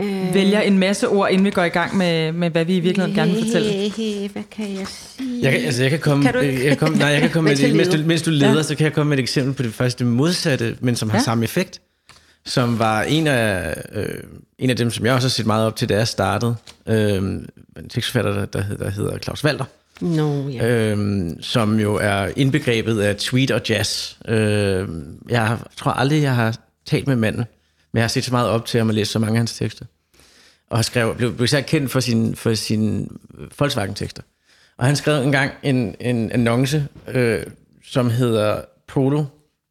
[0.00, 0.34] øh...
[0.34, 3.16] vælger en masse ord, inden vi går i gang med, med hvad vi i virkeligheden
[3.16, 4.28] gerne vil fortælle.
[4.32, 5.42] Hvad kan jeg sige?
[5.42, 6.58] Jeg kan, altså, jeg kan komme, Kan du ikke?
[6.60, 8.06] jeg kan komme, nej, jeg kan komme med, et, mens, du, leder.
[8.08, 8.62] mens du leder, ja.
[8.62, 11.22] så kan jeg komme med et eksempel på det første modsatte, men som har Ja.
[11.22, 11.80] samme effekt.
[12.46, 14.04] Som var en af, øh,
[14.58, 16.54] en af dem, som jeg også har set meget op til, da jeg startede.
[16.86, 17.48] Øh, en
[17.90, 19.64] tekstforfatter, der, der, hedder, der hedder Claus Walter.
[20.02, 20.66] Nå, ja.
[20.66, 24.16] øh, som jo er indbegrebet af tweet og jazz.
[24.28, 24.88] Øh,
[25.28, 27.44] jeg tror aldrig, jeg har talt med manden,
[27.92, 29.56] men jeg har set så meget op til ham og læst så mange af hans
[29.56, 29.84] tekster.
[30.70, 33.08] Og har skrevet, blev, blev især kendt for sine for sin
[33.58, 34.22] Volkswagen-tekster.
[34.78, 37.42] Og han skrev engang en, en annonce, øh,
[37.84, 39.24] som hedder Polo,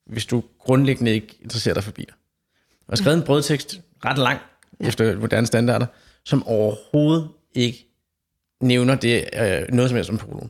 [0.05, 2.13] hvis du grundlæggende ikke interesserer dig for biler.
[2.87, 4.39] Og skrevet en brødtekst, ret lang,
[4.79, 5.85] efter moderne standarder,
[6.25, 7.90] som overhovedet ikke
[8.61, 10.49] nævner det øh, noget som helst om poloen.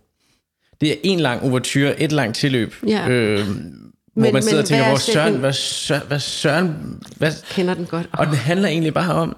[0.82, 3.10] Det er en lang overture, et langt tilløb, Ja.
[3.10, 6.19] øh, hvor Men- man sidder men og tænker, hvad er hvor søren, hvad, søren, hvad
[6.19, 6.76] søren,
[7.17, 8.10] hvad, kender den godt.
[8.13, 9.36] og det handler egentlig bare om,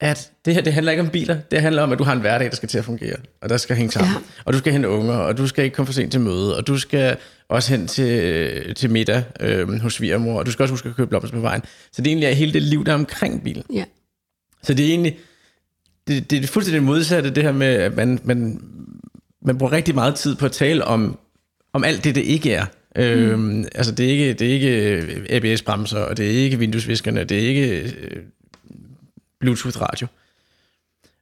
[0.00, 2.20] at det her, det handler ikke om biler, det handler om, at du har en
[2.20, 4.12] hverdag, der skal til at fungere, og der skal hænge sammen.
[4.12, 4.18] Ja.
[4.44, 6.66] Og du skal hente unger, og du skal ikke komme for sent til møde, og
[6.66, 7.16] du skal
[7.48, 11.08] også hen til, til middag øh, hos svigermor, og du skal også huske at købe
[11.08, 11.62] blomster på vejen.
[11.92, 13.64] Så det er egentlig hele det liv, der er omkring bilen.
[13.74, 13.84] Ja.
[14.62, 15.18] Så det er egentlig,
[16.10, 18.62] det, det er fuldstændig modsatte, det her med, at man, man,
[19.42, 21.18] man bruger rigtig meget tid på at tale om,
[21.72, 22.66] om alt det, det ikke er.
[22.96, 27.44] Øhm, altså det er ikke, det er ikke ABS-bremser, og det er ikke vinduesviskerne, det
[27.44, 28.22] er ikke øh,
[29.40, 30.06] Bluetooth-radio.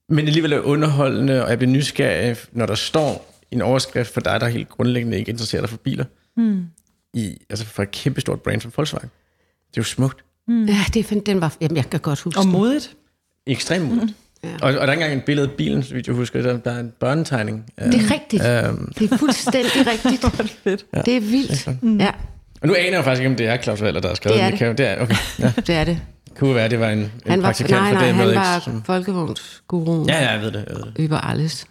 [0.08, 4.40] Men alligevel er underholdende, og jeg bliver nysgerrig, når der står en overskrift for dig,
[4.40, 6.04] der helt grundlæggende ikke interesserer dig for biler,
[6.36, 6.66] mm.
[7.14, 9.10] i, altså for et kæmpestort brand som Volkswagen.
[9.70, 10.24] Det er jo smukt.
[10.48, 12.96] Ja, det er, den var, jamen, jeg kan godt huske Og modigt.
[13.46, 14.14] Ekstremt muligt.
[14.44, 14.48] Ja.
[14.62, 16.42] Og, og der er ikke engang et billede af bilen, så jeg husker.
[16.42, 17.64] Der, der er en børnetegning.
[17.78, 18.44] Det er rigtigt.
[18.46, 20.20] Øhm, Det er fuldstændig rigtigt.
[20.20, 20.86] Hvor er det fedt.
[21.06, 22.00] Det er vildt.
[22.00, 22.10] Ja,
[22.62, 24.44] og nu aner jeg faktisk ikke, om det er Claus Valler, der har skrevet Det
[24.44, 24.56] er.
[24.56, 25.14] Kan, det er, okay.
[25.38, 25.52] Ja.
[25.56, 25.98] det er det.
[26.38, 28.82] Kunne være, det var en, en Han var, praktikant nej, for nej, han var Som,
[28.82, 30.08] folkevognsguruen.
[30.08, 30.64] ja, ja, jeg ved det.
[30.68, 31.08] Jeg ved det.
[31.10, 31.66] Über alles.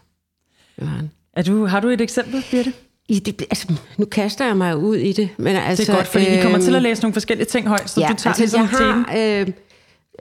[0.75, 1.11] Det var han.
[1.37, 2.73] Er du, har du et eksempel, Birte?
[3.09, 5.29] I det, altså, nu kaster jeg mig ud i det.
[5.37, 7.67] Men altså, Det er godt, fordi vi kommer øhm, til at læse nogle forskellige ting
[7.67, 9.47] højt, så ja, du tager altså, ligesom jeg har, øh,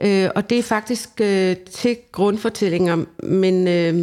[0.01, 3.93] øh, og det er faktisk øh, til grundfortællinger, men øh,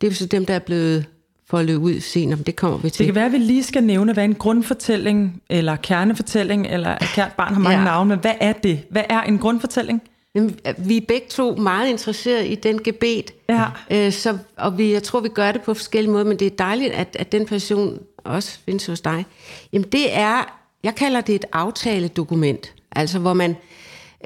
[0.00, 1.04] det er jo så dem, der er blevet
[1.50, 2.98] foldet ud senere, det kommer vi til.
[2.98, 7.08] Det kan være, at vi lige skal nævne, hvad en grundfortælling, eller kernefortælling, eller at
[7.14, 7.84] kært barn har mange Ja.
[7.84, 8.80] navne, men hvad er det?
[8.90, 10.02] Hvad er en grundfortælling?
[10.34, 13.64] Jamen, Vi er begge to meget interesserede i den gebet, Ja.
[13.90, 16.56] øh, så, og vi, jeg tror, vi gør det på forskellige måder, men det er
[16.58, 19.26] dejligt, at, at den passion også findes hos dig.
[19.72, 23.56] Jamen det er, jeg kalder det et aftaledokument, altså hvor man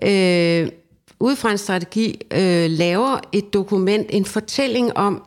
[0.02, 0.68] øh,
[1.20, 5.22] ud fra en strategi øh, laver et dokument, en fortælling om,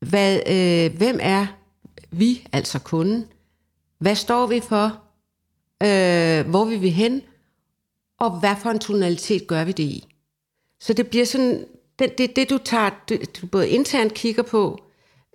[0.00, 1.46] hvad, øh, hvem er
[2.10, 3.26] vi, altså kunden,
[3.98, 4.84] hvad står vi for,
[5.82, 7.22] øh, hvor vil vi hen,
[8.20, 10.06] og hvad for en tonalitet gør vi det i.
[10.80, 11.64] Så det bliver sådan,
[11.98, 14.84] det, det, det du tager, du, du både internt kigger på,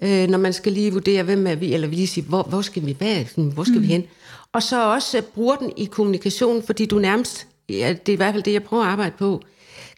[0.04, 2.62] øh, når man skal lige vurdere, hvem er vi, eller vi lige sige, hvor, hvor
[2.62, 2.95] skal vi,
[3.28, 3.82] sådan, hvor skal mm.
[3.82, 4.04] vi hen?
[4.52, 8.15] Og så også øh, bruger den i kommunikationen, fordi du nærmest, ja, det er i
[8.15, 9.41] hvert fald det, jeg prøver at arbejde på,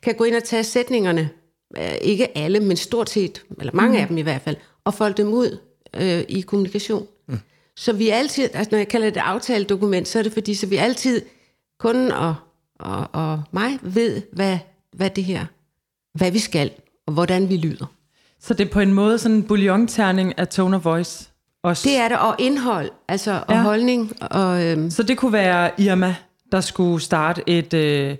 [0.03, 1.29] kan gå ind og tage sætningerne,
[2.01, 4.01] ikke alle, men stort set, eller mange mm.
[4.01, 5.57] af dem i hvert fald, og folde dem ud
[5.95, 7.07] øh, i kommunikation.
[7.27, 7.39] Mm.
[7.75, 10.67] Så vi altid, altså når jeg kalder det et aftaledokument, så er det fordi, så
[10.67, 11.21] vi altid,
[11.79, 12.35] kunden og,
[12.79, 14.57] og, og mig, ved, hvad,
[14.95, 15.45] hvad det her,
[16.13, 16.71] hvad vi skal,
[17.07, 17.85] og hvordan vi lyder.
[18.39, 21.29] Så det er på en måde sådan en bouillon-terning af tone of voice.
[21.63, 21.89] Også.
[21.89, 23.61] Det er det, og indhold, altså, og Ja.
[23.61, 26.15] holdning, og øhm, Så det kunne være Irma,
[26.51, 28.15] der skulle starte et, øh,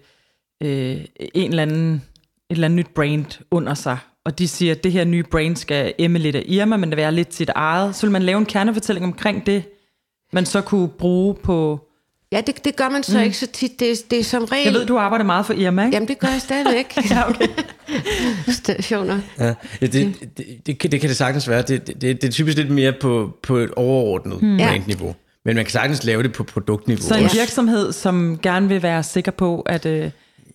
[0.64, 0.98] øh,
[1.34, 2.02] en eller anden, et
[2.50, 3.98] eller andet nyt brand under sig.
[4.26, 6.98] Og de siger, at det her nye brand skal emme lidt af Irma, men det
[6.98, 7.96] være lidt sit eget.
[7.96, 9.64] Så vil man lave en kernefortælling omkring det,
[10.34, 11.80] man så kunne bruge på...
[12.32, 13.24] ja, det, det gør man så mm.
[13.24, 13.80] ikke så tit.
[13.80, 14.66] Det, det er som regel...
[14.66, 15.96] Jeg ved, du arbejder meget for Irma, ikke?
[15.96, 16.98] Jamen, det gør jeg stadigvæk.
[17.12, 17.48] Ja, okay.
[18.48, 19.20] Stationer.
[19.40, 21.62] Ja, ja det, det, det, kan, det kan det sagtens være.
[21.62, 24.58] Det, det, det er typisk lidt mere på, på et overordnet mm.
[24.58, 25.16] brandniveau.
[25.48, 27.02] Men man kan sagtens lave det på produktniveau.
[27.04, 27.38] Så en også.
[27.38, 30.10] virksomhed, som gerne vil være sikker på, at, øh,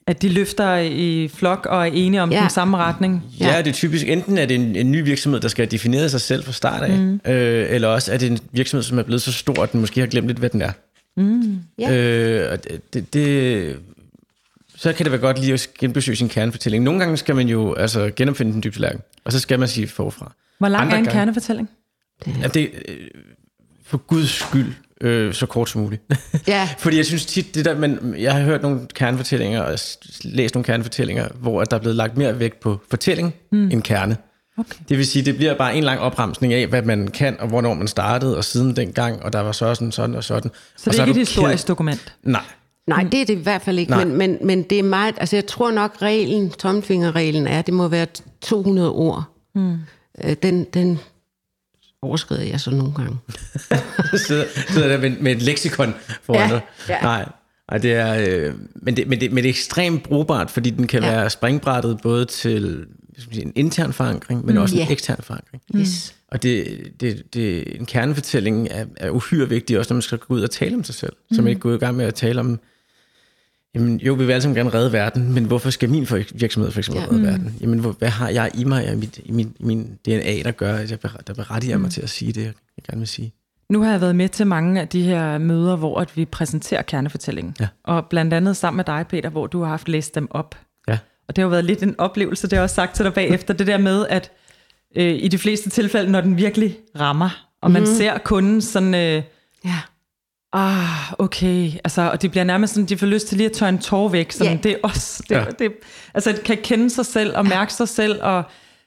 [0.06, 2.40] at de løfter i flok og er enige om Ja.
[2.40, 3.22] den samme retning.
[3.40, 6.10] Ja, det er typisk, enten er det en, en ny virksomhed, der skal have defineret
[6.10, 7.20] sig selv fra start af, mm.
[7.26, 10.00] øh, eller også er det en virksomhed, som er blevet så stor, at den måske
[10.00, 10.72] har glemt lidt, hvad den er.
[11.78, 11.96] Ja.
[11.96, 13.76] Øh, og det, det, det,
[14.76, 16.84] så kan det være godt lige at genbesøge sin kernefortælling.
[16.84, 19.86] Nogle gange skal man jo altså, genopfinde den dybe tallerken, og så skal man sige
[19.88, 20.32] forfra.
[20.58, 21.68] Hvor lang Andre er en gange- kernefortælling?
[22.42, 22.96] Ja, det, øh,
[23.86, 26.02] for guds skyld, øh, så kort som muligt.
[26.46, 26.68] Ja.
[26.78, 29.78] Fordi jeg synes tit, det der, men jeg har hørt nogle kernefortællinger og
[30.24, 33.70] læst nogle kernefortællinger, hvor der er blevet lagt mere vægt på fortælling mm.
[33.70, 34.16] end kerne.
[34.58, 34.78] Okay.
[34.88, 37.74] Det vil sige, det bliver bare en lang opremsning af, hvad man kan, og hvornår
[37.74, 40.50] man startede, og siden dengang, og der var sådan, sådan og sådan.
[40.76, 42.14] Så og det er er ikke du et historisk ked- dokument?
[42.22, 42.42] Nej.
[42.86, 44.04] Nej, det er det i hvert fald ikke, Nej.
[44.04, 47.88] men, men, men det er meget, altså jeg tror nok reglen, tommelfingerreglen er, det må
[47.88, 48.06] være
[48.40, 49.24] 200 ord.
[49.54, 49.76] Mm.
[50.42, 50.98] Den, den
[52.02, 53.16] overskrider jeg så nogle gange.
[54.26, 56.62] sidder, sidder der med, med et leksikon foran Ja, dig.
[56.88, 57.00] ja.
[57.02, 57.28] Nej.
[57.70, 60.86] Nej, det er, øh, men, det, men, det, men det er ekstremt brugbart, fordi den
[60.86, 61.10] kan Ja.
[61.10, 62.86] være springbrættet både til
[63.32, 64.86] sige, en intern forankring, men også en Ja.
[64.90, 65.62] ekstern forankring.
[65.76, 66.14] Yes.
[66.28, 66.66] Og det,
[67.00, 70.50] det, det, en kernefortælling er, er uhyre vigtig, også når man skal gå ud og
[70.50, 71.12] tale om sig selv.
[71.32, 72.60] Så man ikke går i gang med at tale om,
[73.74, 76.70] jamen jo, vi vil alle sammen gerne redde verden, men hvorfor skal min for- virksomhed
[76.72, 77.08] for eksempel Ja.
[77.10, 77.56] redde verden?
[77.60, 80.74] Jamen, hvor, hvad har jeg i mig, i, mit, i, min, min DNA, der gør,
[80.76, 83.32] at jeg, der berettiger mig til at sige det, jeg gerne vil sige?
[83.70, 86.82] Nu har jeg været med til mange af de her møder, hvor at vi præsenterer
[86.82, 87.54] kernefortællingen.
[87.60, 87.68] Ja.
[87.84, 90.54] Og blandt andet sammen med dig, Peter, hvor du har haft læst dem op.
[90.88, 90.98] Ja.
[91.28, 93.14] Og det har jo været lidt en oplevelse, det har jeg også sagt til dig
[93.14, 94.30] bagefter, det der med, at
[94.96, 99.22] øh, i de fleste tilfælde, når den virkelig rammer, og man ser kunden sådan, øh,
[99.64, 99.78] Ja.
[100.52, 103.68] Ah, okay, altså, og det bliver nærmest sådan, de får lyst til lige at tørre
[103.68, 104.58] en tår væk, sådan, Ja.
[104.62, 105.44] det er også, det, Ja.
[105.58, 105.72] det,
[106.14, 108.42] altså kan kende sig selv og mærke sig selv, og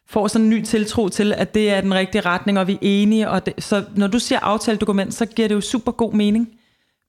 [0.09, 2.77] får sådan en ny tiltro til, at det er den rigtige retning, og vi er
[2.81, 6.49] enige, og det, så når du siger aftaledokument, så giver det jo super god mening,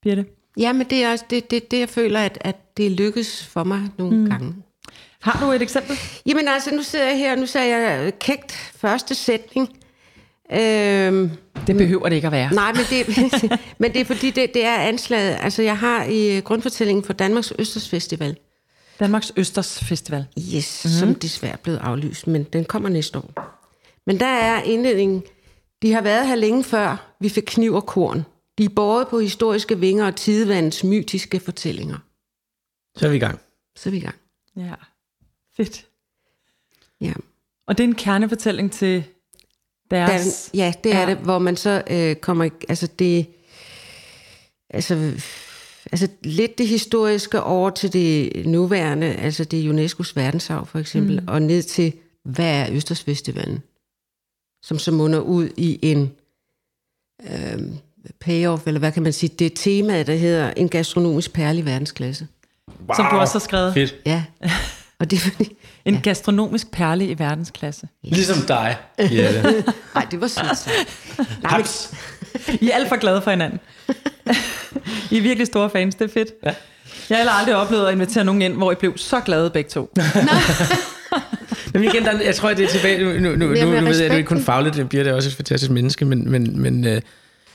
[0.03, 0.25] Birte.
[0.59, 3.65] Ja, men det er også det, det, det jeg føler, at, at det lykkes for
[3.65, 4.31] mig nogle mm.
[4.31, 4.55] gange.
[5.21, 5.97] Har du et eksempel?
[6.27, 9.77] Jamen altså, nu sidder jeg her, og nu sagde jeg kægt første sætning.
[10.53, 11.31] Øhm,
[11.67, 12.55] Det behøver det ikke at være.
[12.55, 13.09] nej, men det,
[13.81, 15.37] men det er fordi, det, det er anslaget.
[15.41, 18.37] Altså, jeg har i grundfortællingen for Danmarks Østers Festival,
[19.01, 20.27] Danmarks Østers Festival.
[20.39, 20.99] yes, mm-hmm.
[20.99, 23.57] som desværre er blevet aflyst, men den kommer næste år.
[24.07, 25.23] Men der er indledningen,
[25.83, 28.25] de har været her længe før, vi fik kniv og korn.
[28.59, 31.97] De er båret på historiske vinger og tidevandets mytiske fortællinger.
[32.97, 33.41] Så er vi i gang.
[33.77, 34.15] Så er vi i gang.
[34.57, 34.75] Ja,
[35.57, 35.87] fedt.
[37.01, 37.13] Ja.
[37.67, 39.05] Og det er en kernefortælling til
[39.91, 40.51] deres...
[40.53, 41.07] Den, ja, det er Ja.
[41.07, 42.49] det, hvor man så øh, kommer...
[42.69, 43.27] Altså, det...
[44.71, 45.13] Altså,
[45.93, 51.21] altså, lidt det historiske over til det nuværende, altså det er UNESCO's verdensarv for eksempel,
[51.21, 51.29] mm.
[51.29, 51.93] og ned til,
[52.25, 53.63] hvad er Østersfestivalen?
[54.63, 56.13] Som så munder ud i en
[57.31, 57.59] øh,
[58.21, 62.27] payoff, eller hvad kan man sige, det temaet, der hedder en gastronomisk perle i verdensklasse.
[62.89, 62.97] Wow.
[62.97, 63.75] Som du også har skrevet.
[63.75, 63.97] Fedt.
[64.07, 64.25] Ja,
[64.99, 65.57] og det er fordi...
[65.87, 66.01] En ja.
[66.01, 67.89] gastronomisk perle i verdensklasse.
[68.05, 68.77] Ligesom dig.
[68.99, 69.43] Ja,
[69.95, 70.59] Nej, det var sødt.
[70.59, 70.89] sagt.
[71.45, 71.95] Haps.
[72.61, 73.61] I er alt for glade for hinanden.
[75.11, 76.29] I er virkelig store fans, det er fedt.
[76.47, 76.55] Ja.
[77.11, 79.93] Jeg har aldrig oplevet at invitere nogen ind, hvor I blev så glade begge to.
[81.73, 83.05] Men igen, der, jeg tror, det er tilbage.
[83.05, 85.13] Nu, nu, nu, nu, nu ved jeg, at du ikke kun fagligt, det bliver det
[85.13, 87.01] også et fantastisk menneske, men, men, men øh,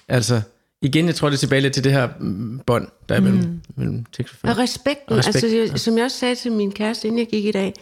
[0.08, 0.42] altså,
[0.82, 3.40] igen, jeg tror, det er tilbage lidt til det her mm, bånd, der er mellem,
[3.40, 3.62] mm.
[3.76, 7.08] mellem tekst og respekten, Og Respekt, altså, jeg, som jeg også sagde til min kæreste,
[7.08, 7.74] inden jeg gik i dag,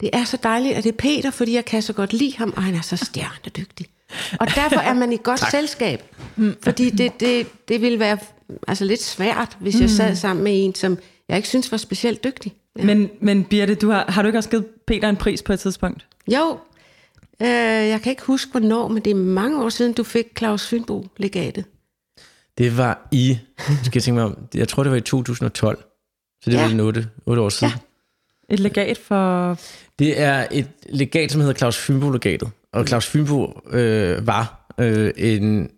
[0.00, 2.52] det er så dejligt, at det er Peter, fordi jeg kan så godt lide ham,
[2.56, 3.86] og han er så stjernedygtig.
[4.40, 6.02] Og derfor er man i godt selskab.
[6.62, 8.18] Fordi det, det, det ville være
[8.68, 12.24] altså, lidt svært, hvis jeg sad sammen med en, som jeg ikke synes var specielt
[12.24, 12.54] dygtig.
[12.78, 12.84] Ja.
[12.84, 15.60] Men, men Birte, du har, har du ikke også givet Peter en pris på et
[15.60, 16.06] tidspunkt?
[16.32, 16.58] Jo,
[17.42, 20.66] øh, jeg kan ikke huske, hvornår, men det er mange år siden, du fik Claus
[20.68, 21.64] Fynbo legatet.
[22.58, 25.84] Det var i, skal jeg tænke mig om, jeg tror, det var i 2012.
[26.44, 26.64] Så det Ja.
[26.64, 27.72] er vel 8, 8 år siden.
[28.50, 29.58] Et legat for...
[29.98, 32.48] Det er et legat, som hedder Claus Fynbo-legatet.
[32.72, 35.70] Og Claus Fynbo øh, var øh, en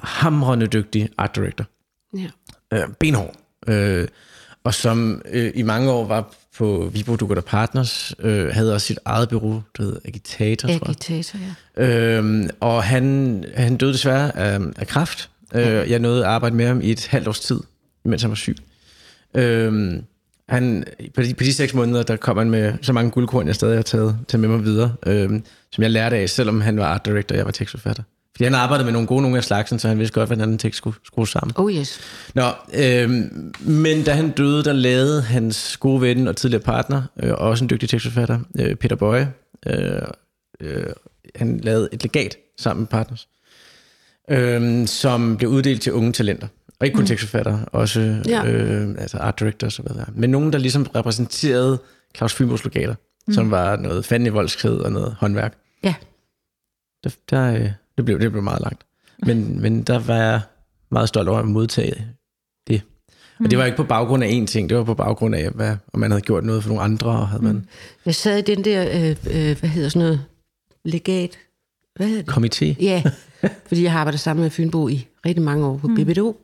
[0.00, 1.64] hamrende dygtig art director.
[2.16, 2.28] Ja.
[2.72, 3.34] øh, benhård,
[3.68, 4.08] øh,
[4.64, 8.98] og som øh, i mange år var på Vibo Dukker Partners, øh, havde også sit
[9.04, 10.88] eget bureau, der hed Agitator, tror jeg.
[10.88, 11.38] Agitator,
[11.76, 12.16] ja.
[12.16, 15.30] Øhm, og han, han døde desværre af, af kræft.
[15.54, 17.60] Øh, jeg nåede at arbejde med ham i et halvt års tid,
[18.04, 18.56] mens han var syg.
[19.34, 20.04] Øhm,
[20.48, 23.54] han, på, de, på de seks måneder, der kom han med så mange guldkorn, jeg
[23.54, 26.84] stadig har taget, taget med mig videre, øhm, som jeg lærte af, selvom han var
[26.84, 28.02] art director, og jeg var tekstforfatter.
[28.36, 30.58] Fordi han arbejdede med nogle gode nogle af slagsen, så han vidste godt, hvordan en
[30.58, 31.54] tekst skulle skrues sammen.
[31.56, 32.00] Oh yes.
[32.34, 37.32] Nå, øhm, men da han døde, der lavede hans gode ven og tidligere partner, øh,
[37.32, 39.32] og også en dygtig tekstforfatter, øh, Peter Bøje,
[39.66, 40.02] øh,
[40.60, 40.86] øh,
[41.36, 43.28] han lavede et legat sammen med partners,
[44.30, 46.48] øh, som blev uddelt til unge talenter.
[46.80, 47.06] Og ikke kun mm.
[47.06, 48.46] tekstforfattere, også Ja.
[48.46, 50.04] øh, altså art directors og der er.
[50.14, 51.78] Men nogen, der ligesom repræsenterede
[52.16, 52.94] Claus Fynbos legater,
[53.26, 53.34] mm.
[53.34, 55.58] som var noget fanden i voldskred og noget håndværk.
[55.84, 55.94] Ja.
[57.04, 58.84] Der, der, øh, det, blev, det blev meget langt.
[59.18, 60.40] Men, men der var jeg
[60.90, 62.06] meget stolt over at modtage
[62.68, 62.82] det.
[63.38, 65.76] Og det var ikke på baggrund af én ting, det var på baggrund af, hvad,
[65.92, 67.68] om man havde gjort noget for nogle andre, og havde man
[68.06, 70.24] Jeg sad i den der, øh, øh, hvad hedder sådan noget,
[70.84, 71.38] legat,
[71.96, 72.32] hvad hedder det?
[72.32, 72.82] komité.
[72.84, 73.02] Ja,
[73.68, 75.94] fordi jeg har arbejdet sammen med Fynbo i rigtig mange år på mm.
[75.94, 76.36] BBDO.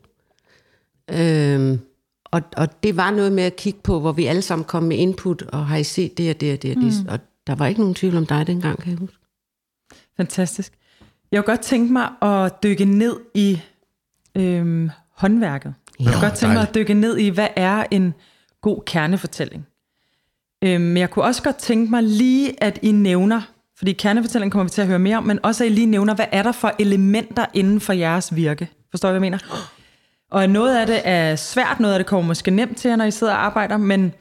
[1.10, 1.80] Øhm,
[2.24, 4.96] og, og det var noget med at kigge på, hvor vi alle sammen kom med
[4.96, 7.06] input, og har I set det og det og det og det.
[7.08, 9.16] Og der var ikke nogen tvivl om dig dengang, kan jeg huske.
[10.16, 10.72] Fantastisk.
[11.32, 13.60] Jeg kunne godt tænke mig at dykke ned i
[14.34, 15.74] øhm, håndværket.
[16.00, 18.14] Jeg kunne godt tænke mig at dykke ned i, hvad er en
[18.60, 19.66] god kernefortælling.
[20.64, 23.40] Øhm, Men jeg kunne også godt tænke mig lige, at I nævner,
[23.78, 26.14] fordi kernefortælling kommer vi til at høre mere om, men også at I lige nævner,
[26.14, 28.68] hvad er der for elementer inden for jeres virke?
[28.90, 29.38] Forstår I, hvad jeg mener?
[30.32, 33.04] Og noget af det er svært, noget af det kommer måske nemt til jer, når
[33.04, 34.12] I sidder og arbejder, men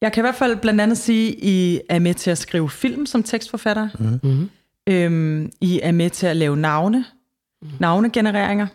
[0.00, 2.70] jeg kan i hvert fald blandt andet sige, at I er med til at skrive
[2.70, 3.88] film som tekstforfatter.
[3.98, 4.50] Mm-hmm.
[4.86, 7.04] Øhm, I er med til at lave navne,
[7.80, 8.66] navnegenereringer.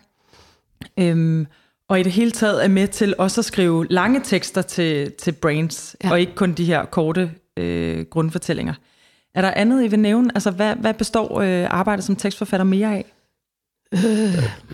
[0.98, 1.46] Øhm,
[1.88, 5.32] og i det hele taget er med til også at skrive lange tekster til, til
[5.32, 6.10] Brains, ja.
[6.10, 8.74] Og ikke kun de her korte øh, grundfortællinger.
[9.34, 10.30] Er der andet, I vil nævne?
[10.34, 13.12] Altså, hvad, hvad består øh, arbejdet som tekstforfatter mere af?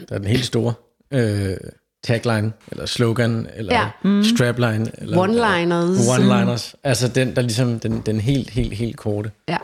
[0.09, 0.75] Der er den helt store
[1.11, 1.57] øh,
[2.05, 3.89] tagline, eller slogan, eller Ja.
[4.05, 4.23] mm.
[4.25, 4.91] strapline.
[4.99, 6.09] Eller, One-liners.
[6.19, 6.75] One-liners.
[6.85, 9.31] Altså den, der ligesom, den, den helt, helt, helt korte.
[9.49, 9.57] Ja.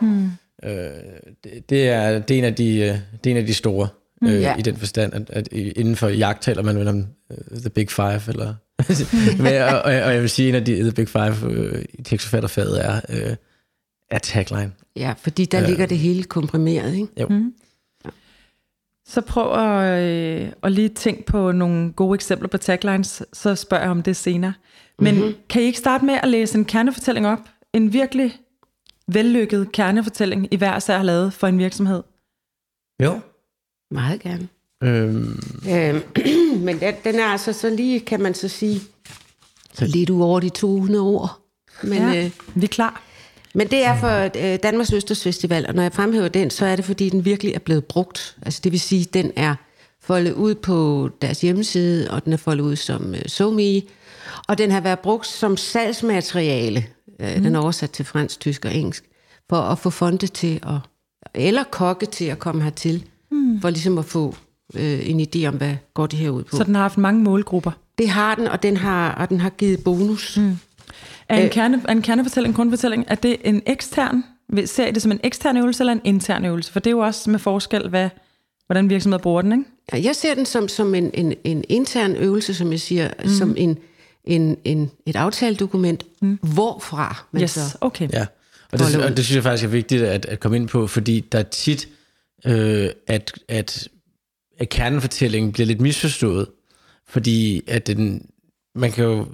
[0.63, 0.71] Øh,
[1.43, 3.87] det, det, er, det, er en af de, øh, det er en af de store,
[4.23, 4.55] øh, Ja.
[4.55, 7.91] i den forstand, at, at inden for jagt taler man vel om uh, The Big
[7.91, 8.53] Five, eller...
[9.43, 12.01] Men, og, og, og jeg vil sige, en af de The Big Five øh, i
[12.01, 13.35] tekstforfatterfaget er, øh,
[14.11, 14.71] er tagline.
[14.95, 15.67] ja, fordi der Ja.
[15.67, 17.07] ligger det hele komprimeret, ikke?
[17.21, 17.27] Jo.
[17.27, 17.53] Mm.
[19.07, 23.83] Så prøv at, øh, at lige tænke på nogle gode eksempler på taglines, så spørger
[23.83, 24.53] jeg om det senere.
[24.99, 25.33] Men mm-hmm.
[25.49, 27.39] kan I ikke starte med at læse en kernefortælling op?
[27.73, 28.37] En virkelig
[29.07, 32.03] vellykket kernefortælling, I hver sær har lavet for en virksomhed?
[33.03, 33.19] Jo.
[33.91, 34.47] Meget gerne.
[34.83, 35.39] Øhm,
[35.69, 36.01] Øhm,
[36.65, 38.81] men den, den er altså så lige, kan man så sige,
[39.79, 41.39] lidt ud over de 200 ord.
[41.83, 42.25] Men, ja.
[42.25, 43.03] øh, vi er klar.
[43.55, 46.75] Men det er for øh, Danmarks Østers Festival, og når jeg fremhæver den, så er
[46.75, 48.37] det, fordi den virkelig er blevet brugt.
[48.41, 49.55] Altså det vil sige, den er
[50.01, 53.81] foldet ud på deres hjemmeside, og den er foldet ud som øh, SoMe,
[54.47, 56.85] og den har været brugt som salgsmateriale.
[57.21, 57.43] Øh, mm.
[57.43, 59.03] Den er oversat til fransk, tysk og engelsk,
[59.49, 60.79] for at få fonde til at,
[61.33, 63.61] eller kokke til at komme hertil, mm.
[63.61, 64.35] for ligesom at få
[64.75, 66.57] øh, en idé om, hvad går det her ud på.
[66.57, 67.71] Så den har haft mange målgrupper.
[67.97, 70.37] Det har den, og den har, og den har givet bonus.
[70.37, 70.57] Mm.
[71.29, 74.23] Er en, kerne, er en kernefortælling, en grundfortælling, er det en ekstern?
[74.65, 76.71] Ser I det som en ekstern øvelse eller en intern øvelse?
[76.71, 78.09] For det er jo også med forskel, hvad,
[78.65, 79.63] hvordan virksomheder bruger den, ikke?
[79.93, 83.29] Ja, jeg ser den som, som en, en, en intern øvelse, som jeg siger, mm.
[83.29, 83.77] som en,
[84.23, 86.39] en, en, et aftaledokument, mm.
[86.41, 87.77] hvorfra man Yes, så...
[87.81, 88.09] okay.
[88.13, 88.25] Ja,
[88.71, 91.19] og det, og det synes jeg faktisk er vigtigt at, at komme ind på, fordi
[91.19, 91.89] der er tit,
[92.45, 93.87] øh, at, at,
[94.57, 96.47] at kernefortællingen bliver lidt misforstået,
[97.07, 98.25] fordi at den,
[98.75, 99.27] man kan jo,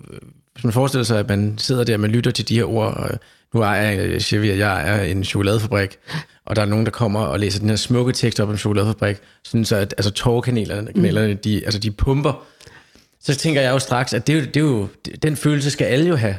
[0.62, 3.20] hvis man forestiller sig, at man sidder der, man lytter til de her ord, og
[3.54, 5.98] nu ejer jeg, siger vi, at jeg er en chokoladefabrik,
[6.46, 8.58] og der er nogen, der kommer og læser den her smukke tekst op om en
[8.58, 12.46] chokoladefabrik, sådan så at altså tårkanalerne, kanalerne, de, altså de pumper,
[13.20, 14.88] så tænker jeg jo straks, at det er jo, det er jo,
[15.22, 16.36] den følelse skal alle jo have.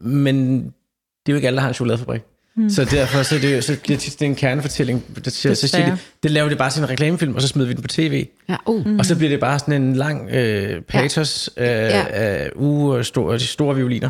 [0.00, 2.22] Men det er jo ikke alle, der har en chokoladefabrik.
[2.56, 2.70] Mm.
[2.70, 5.04] Så derfor så er det, så bliver det tit en kernefortælling.
[5.24, 7.68] Der siger, så siger de, det laver de bare til en reklamefilm, og så smider
[7.68, 8.26] vi den på tv.
[8.48, 8.86] Ja, oh.
[8.86, 8.98] Mm.
[8.98, 12.04] Og så bliver det bare sådan en lang øh, patos øh, Ja.
[12.10, 14.08] af uge og store, de store violiner.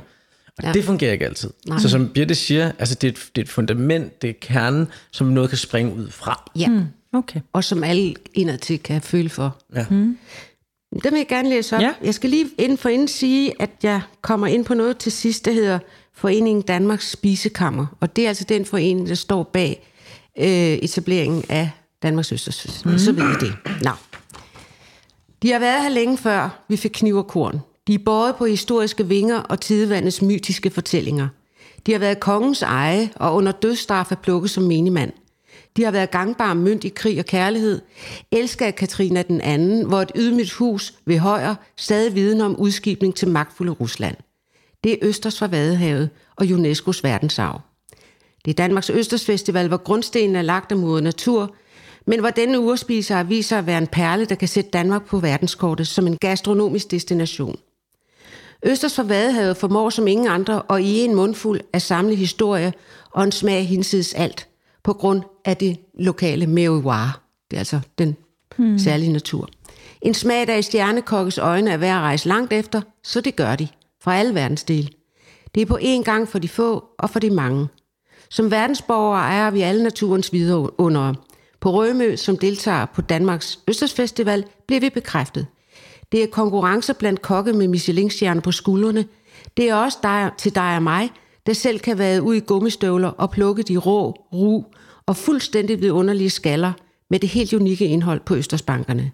[0.58, 0.72] Og ja.
[0.72, 1.50] Det fungerer ikke altid.
[1.66, 1.78] Nej.
[1.78, 4.88] Så som Birte siger, altså det, er et, det er et fundament, det er kernen,
[5.12, 6.50] som noget kan springe ud fra.
[6.56, 6.82] Ja, mm.
[7.12, 7.40] Okay.
[7.52, 9.56] og som alle indadtil kan føle for.
[9.74, 9.84] Ja.
[9.90, 11.82] Den vil jeg gerne læse op.
[11.82, 11.92] Ja.
[12.04, 15.44] Jeg skal lige inden for inden sige, at jeg kommer ind på noget til sidst,
[15.44, 15.78] der hedder
[16.16, 17.86] Foreningen Danmarks Spisekammer.
[18.00, 19.88] Og det er altså den forening, der står bag
[20.38, 21.70] øh, etableringen af
[22.02, 22.84] Danmarks Østers.
[22.84, 22.98] Mm.
[22.98, 23.54] Så ved I det.
[23.82, 23.90] Nå.
[25.42, 27.60] De har været her længe før, vi fik kniv og korn.
[27.86, 31.28] De er båret på historiske vinger og tidevandets mytiske fortællinger.
[31.86, 35.12] De har været kongens eje og under dødsstraf er plukket som menigmand.
[35.76, 37.80] De har været gangbare mønt i krig og kærlighed.
[38.32, 43.14] Elsker af Katrina den anden, hvor et ydmygt hus ved højre stadig viden om udskibning
[43.14, 44.16] til magtfulde Rusland.
[44.84, 47.60] Det er Østers fra Vadehavet og UNESCO's verdensarv.
[48.44, 51.54] Det er Danmarks Østers Festival, hvor grundstenen er lagt af moder natur,
[52.06, 55.88] men hvor denne urspiser viser at være en perle, der kan sætte Danmark på verdenskortet
[55.88, 57.58] som en gastronomisk destination.
[58.62, 62.72] Østers fra Vadehavet formår som ingen andre og i en mundfuld at samle historie
[63.10, 64.48] og en smag hinsides alt
[64.82, 67.22] på grund af det lokale merroir.
[67.50, 68.16] Det er altså den
[68.56, 68.78] hmm.
[68.78, 69.48] særlige natur.
[70.02, 73.56] En smag, der i stjernekokkes øjne er værd at rejse langt efter, så det gør
[73.56, 73.68] de
[74.04, 74.94] fra alle verdensdel.
[75.54, 77.68] Det er på én gang for de få og for de mange.
[78.30, 81.14] Som verdensborgere ejer vi alle naturens videre
[81.60, 85.46] På Rømø, som deltager på Danmarks Østersfestival, bliver vi bekræftet.
[86.12, 89.04] Det er konkurrencer blandt kokke med Michelin-stjerner på skuldrene.
[89.56, 91.10] Det er også dig, til dig og mig,
[91.46, 94.64] der selv kan være ud i gummistøvler og plukke de rå, ru
[95.06, 96.72] og fuldstændig vidunderlige skaller
[97.10, 99.12] med det helt unikke indhold på Østersbankerne.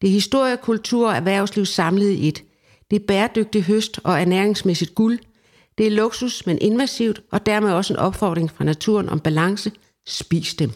[0.00, 2.42] Det er historie, kultur og erhvervsliv samlet i et.
[2.90, 5.18] Det er bæredygtig høst og ernæringsmæssigt guld.
[5.78, 9.72] Det er luksus, men invasivt, og dermed også en opfordring fra naturen om balance.
[10.06, 10.72] Spis dem.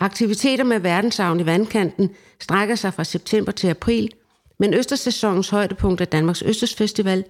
[0.00, 2.10] Aktiviteter med verdensavn i vandkanten
[2.40, 4.10] strækker sig fra september til april,
[4.58, 7.24] men Østersæsonens højdepunkt er Danmarks Østersfestival,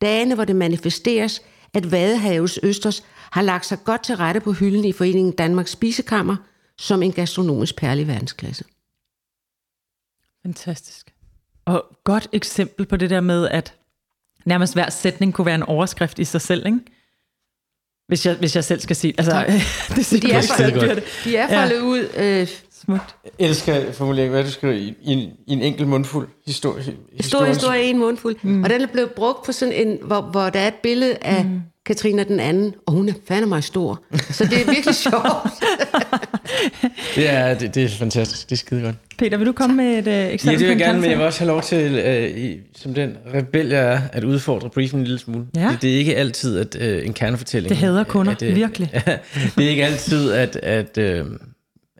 [0.00, 1.42] dagene hvor det manifesteres,
[1.74, 6.36] at Vadehavets Østers har lagt sig godt til rette på hylden i Foreningen Danmarks Spisekammer
[6.78, 8.64] som en gastronomisk perle i verdensklasse.
[10.42, 11.14] Fantastisk.
[11.68, 13.74] Og godt eksempel på det der med, at
[14.44, 16.78] nærmest hver sætning kunne være en overskrift i sig selv, ikke?
[18.08, 19.44] Hvis jeg, hvis jeg selv skal sige altså,
[19.96, 20.06] det.
[20.06, 21.82] siger de er, foldet, de er foldet ja.
[21.82, 22.08] ud.
[22.16, 22.48] Øh,
[22.88, 23.14] Smukt.
[23.24, 26.84] Jeg elsker formuleringen, hvad du skriver i, i, en, i en enkelt mundfuld historie.
[27.20, 28.36] Stor historie i en mundfuld.
[28.42, 28.64] Mm.
[28.64, 31.44] Og den er blevet brugt på sådan en, hvor, hvor der er et billede af
[31.44, 31.60] mm.
[31.86, 34.02] Katrina den anden, og hun er fandme mig stor.
[34.30, 35.24] Så det er virkelig sjovt.
[37.14, 38.50] det, er, det, det er fantastisk.
[38.50, 38.96] Det er skide godt.
[39.18, 40.58] Peter, vil du komme med et uh, Ja, eksempel?
[40.58, 43.16] det vil jeg gerne, men jeg vil også have lov til, uh, i, som den
[43.34, 45.46] rebel jeg er, at udfordre briefen en lille smule.
[45.56, 45.68] Ja.
[45.72, 47.68] Det, det er ikke altid at uh, en kernefortælling.
[47.68, 48.90] Det hader kunder, at, øh, virkelig.
[49.56, 51.26] det er ikke altid, at, at, uh,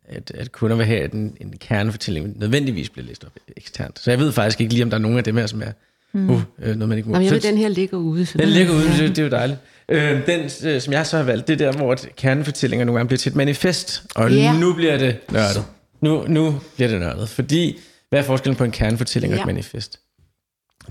[0.08, 3.98] at, at kunder vil have, at en, en kernefortælling nødvendigvis bliver læst op eksternt.
[3.98, 5.72] Så jeg ved faktisk ikke lige, om der er nogen af dem her, som er
[6.12, 6.30] mm.
[6.30, 7.14] uh, øh, noget, man ikke må.
[7.14, 8.26] Jamen, jeg ved, Så- den her ligger ude.
[8.26, 9.58] Så den ligger ude, det, det er jo dejligt.
[9.88, 13.08] Øh, den, øh, som jeg så har valgt, det er der, hvor kernefortællinger nogle gange
[13.08, 14.02] bliver til et manifest.
[14.14, 14.58] Og Ja.
[14.58, 15.64] nu bliver det nørdet.
[16.00, 17.28] Nu, nu bliver det nørdet.
[17.28, 17.78] Fordi,
[18.08, 19.42] hvad er forskellen på en kernefortælling og Ja.
[19.42, 20.00] et manifest?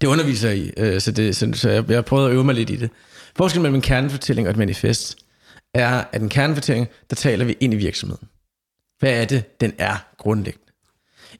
[0.01, 2.55] Det underviser i, øh, så, det, så, så jeg, jeg har prøvet at øve mig
[2.55, 2.89] lidt i det.
[3.35, 5.17] Forskellen mellem en kernefortælling og et manifest
[5.73, 8.27] er, at en kernefortælling, der taler vi ind i virksomheden.
[8.99, 10.65] Hvad er det, den er grundlæggende?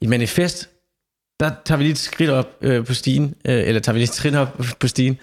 [0.01, 0.69] I et manifest,
[1.39, 4.09] der tager vi lige et skridt op øh, på stigen, øh, eller tager vi lige
[4.09, 5.17] et skridt op på stigen,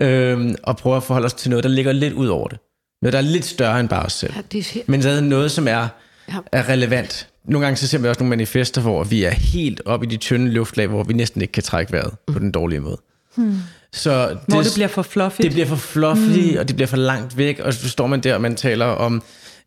[0.00, 2.58] øh, og prøver at forholde os til noget, der ligger lidt ud over det.
[3.02, 4.32] Noget, der er lidt større end bare os selv.
[4.36, 5.88] Ja, det er, Men så er det noget, som er,
[6.28, 6.34] Ja.
[6.52, 7.28] er relevant.
[7.44, 10.16] Nogle gange så ser vi også nogle manifester, hvor vi er helt oppe i de
[10.16, 12.96] tynde luftlag, hvor vi næsten ikke kan trække vejret på den dårlige måde.
[13.36, 13.56] Hmm.
[13.92, 15.42] Så Hvor det bliver for fluffy.
[15.42, 16.58] det bliver for fluffy, mm.
[16.58, 19.22] og det bliver for langt væk, og så står man der, og man taler om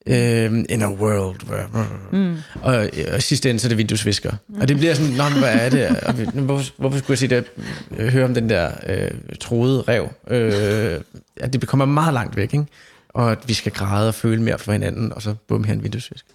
[0.08, 1.36] øh, in a world,
[2.12, 2.36] mm.
[2.62, 4.32] og, og sidste ende så er det vinduesvisker.
[4.48, 4.62] Mm.
[4.62, 6.00] Og det bliver sådan, Nå, hvad er det?
[6.00, 7.46] Og hvorfor, hvorfor skulle jeg sige det,
[7.98, 10.10] øh, høre om den der øh, troede rev?
[10.28, 11.02] Øh,
[11.38, 12.66] at det kommer meget langt væk, ikke?
[13.10, 15.84] og at vi skal græde og føle mere for hinanden, og så bum her en
[15.84, 16.26] vinduesvisk.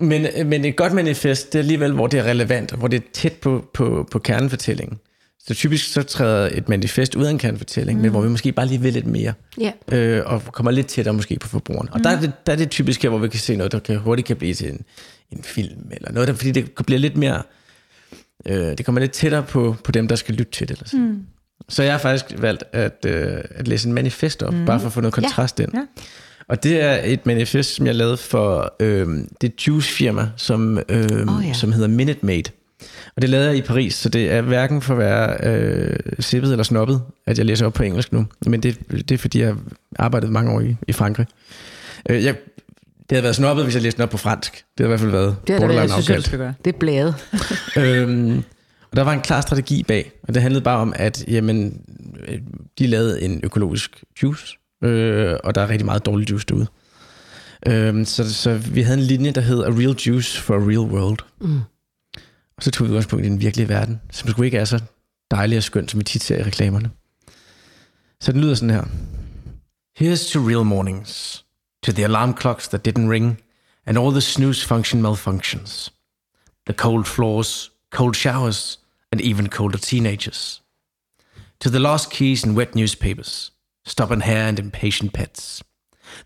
[0.00, 2.96] Men, men et godt manifest, det er alligevel, hvor det er relevant, og hvor det
[2.96, 4.98] er tæt på, på, på kernefortællingen.
[5.48, 8.02] Så typisk så træder et manifest ud af en kernefortælling, mm.
[8.02, 9.72] men hvor vi måske bare lige vil lidt mere, ja.
[9.92, 11.88] øh, og kommer lidt tættere måske på forbrugeren.
[11.92, 13.78] Og der, er det, der er det typisk her, hvor vi kan se noget, der
[13.78, 14.84] kan, hurtigt kan blive til en,
[15.30, 17.42] en film, eller noget, der, fordi det bliver lidt mere,
[18.46, 20.76] øh, det kommer lidt tættere på, på dem, der skal lytte til det.
[20.76, 21.06] Eller sådan.
[21.06, 21.22] Mm.
[21.68, 24.66] Så jeg har faktisk valgt at, øh, at læse en manifest op, mm.
[24.66, 25.70] bare for at få noget kontrast ind.
[25.74, 25.82] Ja.
[26.48, 29.08] Og det er et manifest, som jeg lavede for øh,
[29.40, 31.08] det juice-firma, som, øh, oh,
[31.42, 31.46] ja.
[31.46, 31.52] ja.
[31.52, 32.44] som hedder Minute Maid.
[33.16, 36.50] Og det lavede jeg i Paris, så det er hverken for at være øh, sippet
[36.50, 38.26] eller snobbet, at jeg læser op på engelsk nu.
[38.46, 39.58] Men det, det er fordi, jeg har
[39.98, 41.26] arbejdet mange år i, i Frankrig.
[42.10, 42.34] Øh, jeg,
[42.98, 44.52] det havde været snobbet, hvis jeg læste den op på fransk.
[44.52, 46.54] Det havde i hvert fald været Det er der, borderline jeg synes, jeg skal gøre.
[46.64, 47.14] Det er bladet.
[47.76, 48.42] øhm,
[48.90, 51.80] og der var en klar strategi bag, og det handlede bare om, at jamen,
[52.28, 52.38] øh,
[52.78, 56.66] de lavede en økologisk juice, øh, og der er rigtig meget dårlig juice derude.
[57.66, 60.78] Øhm, så, så vi havde en linje, der hed A Real Juice for a Real
[60.78, 61.18] World.
[61.40, 61.60] Mm.
[62.58, 64.80] Og så tog vi udgangspunkt i den virkelige verden, som sgu ikke er så
[65.30, 66.90] dejlig og skøn, som vi tit ser i reklamerne.
[68.20, 68.84] Så den lyder sådan her.
[70.00, 71.44] Here's to real mornings,
[71.82, 73.40] to the alarm clocks that didn't ring,
[73.86, 75.90] and all the snooze function malfunctions.
[76.66, 78.78] The cold floors, cold showers,
[79.12, 80.62] and even colder teenagers.
[81.60, 83.52] To the lost keys and wet newspapers,
[83.86, 85.62] stubborn hair and impatient pets.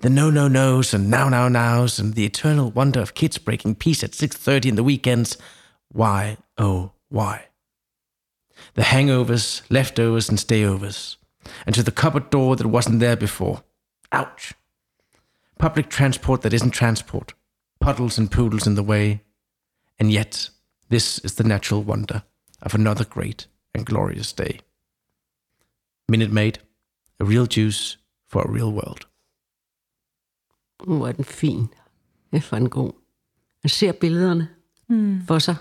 [0.01, 3.75] The no no nos and now now nows and the eternal wonder of kids breaking
[3.75, 5.37] peace at 6:30 in the weekends.
[5.93, 7.49] Why oh why?
[8.75, 11.17] The hangovers, leftovers and stayovers.
[11.67, 13.63] And to the cupboard door that wasn't there before.
[14.13, 14.55] Ouch.
[15.59, 17.35] Public transport that isn't transport.
[17.81, 19.21] Puddles and poodles in the way.
[19.99, 20.51] And yet,
[20.89, 22.23] this is the natural wonder
[22.63, 24.61] of another great and glorious day.
[26.09, 26.59] Minute Maid,
[27.21, 29.07] a real juice for a real world.
[30.85, 31.69] Hvor er den fin.
[32.31, 32.93] Det er for en god.
[33.65, 34.49] Man ser billederne
[34.89, 35.23] mm.
[35.27, 35.57] for sig.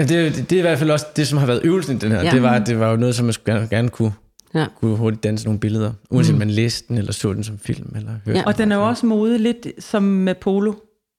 [0.00, 1.96] Ja, det, er- det, det er i hvert fald også det, som har været øvelsen
[1.96, 2.22] i den her.
[2.24, 2.30] Ja.
[2.30, 4.12] Det, var, det var jo noget, som man skulle gerne, gerne kunne,
[4.54, 4.66] Ja.
[4.80, 5.92] kunne hurtigt danse nogle billeder.
[6.10, 6.38] Uanset mm.
[6.38, 8.44] man læste den, eller så den som film, eller hørte Ja.
[8.46, 10.72] Og den er jo også mode lidt som med polo.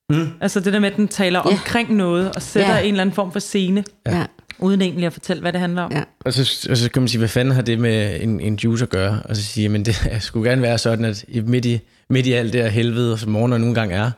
[0.10, 0.28] Mm.
[0.42, 1.52] Altså det der med, at den taler Ja.
[1.52, 2.80] omkring noget, og sætter Ja.
[2.82, 4.18] en eller anden form for scene, Ja.
[4.18, 4.26] ja.
[4.60, 5.92] uden egentlig at fortælle, hvad det handler om.
[5.92, 6.04] Ja.
[6.26, 8.84] Og så, og så kan man sige, hvad fanden har det med en, en juice
[8.84, 9.22] at gøre?
[9.26, 11.80] Og så sige, men det skulle gerne være sådan, at i- midt i,
[12.10, 14.12] midt i alt det her helvede, som morgener nogle gange er,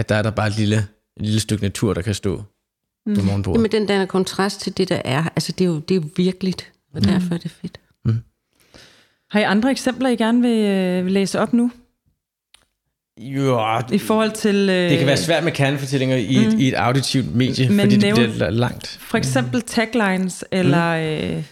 [0.00, 0.76] at der er der bare et lille,
[1.16, 2.42] et lille stykke natur, der kan stå
[3.04, 3.58] på morgenbordet.
[3.58, 5.22] Jamen, den danner kontrast til det, der er.
[5.36, 7.06] Altså, det er jo, det er jo virkeligt, og Mm.
[7.06, 7.80] derfor er det fedt.
[9.30, 11.70] Har I andre eksempler, I gerne vil, øh, vil læse op nu?
[13.20, 13.60] Jo,
[13.92, 14.54] I forhold til...
[14.70, 17.94] Øh, det kan være svært med kernefortællinger i et, i et auditivt medie, Men fordi
[17.96, 18.86] det nævn- bliver langt.
[19.00, 21.42] For eksempel taglines, eller, øh,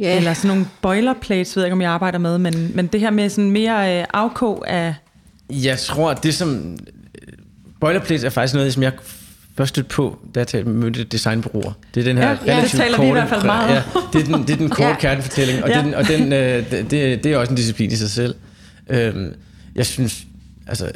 [0.00, 3.00] Ja, eller sådan nogle boilerplates, ved jeg ikke, om jeg arbejder med, men, men det
[3.00, 4.94] her med sådan mere øh, afkog af...
[5.50, 6.78] Jeg tror, det som...
[7.80, 8.92] Boilerplate er faktisk noget, som jeg
[9.58, 11.72] først stødte på, da jeg mødte designbureauer.
[11.94, 13.74] Det er den her Ja, ja, det relativt taler vi i korte, hvert fald meget.
[13.74, 13.82] Ja,
[14.12, 14.88] det er den, det er den korte Ja.
[14.88, 14.96] ja.
[14.98, 15.78] kernefortælling, og, Ja.
[15.78, 15.84] ja.
[15.84, 18.34] den, og den, øh, det, det, er også en disciplin i sig selv.
[18.90, 19.34] Øhm,
[19.74, 20.24] jeg synes,
[20.66, 20.92] altså, øh,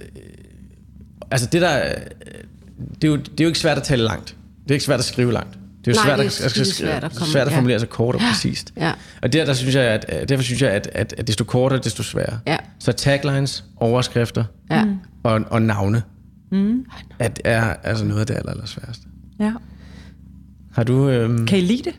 [1.30, 1.90] altså det der, øh,
[2.94, 4.36] det er, jo, det er jo ikke svært at tale langt.
[4.64, 5.58] Det er ikke svært at skrive langt.
[5.84, 7.56] Det er jo Nej, svært, det er at, at, at komme- svært at ja.
[7.56, 8.72] formulere sig kort og præcist.
[8.76, 8.92] ja,
[9.22, 11.80] Og der, der synes jeg, at, at- derfor synes jeg, at, at, at desto kortere,
[11.84, 12.38] desto sværere.
[12.46, 14.84] ja, Så taglines, overskrifter ja.
[15.22, 16.02] og, og navne,
[16.52, 16.84] mm.
[17.18, 19.06] at er altså noget af det aller, aller sværeste.
[19.40, 19.52] Ja.
[20.72, 21.08] Har du...
[21.08, 21.94] Øhm, Kan I lide det?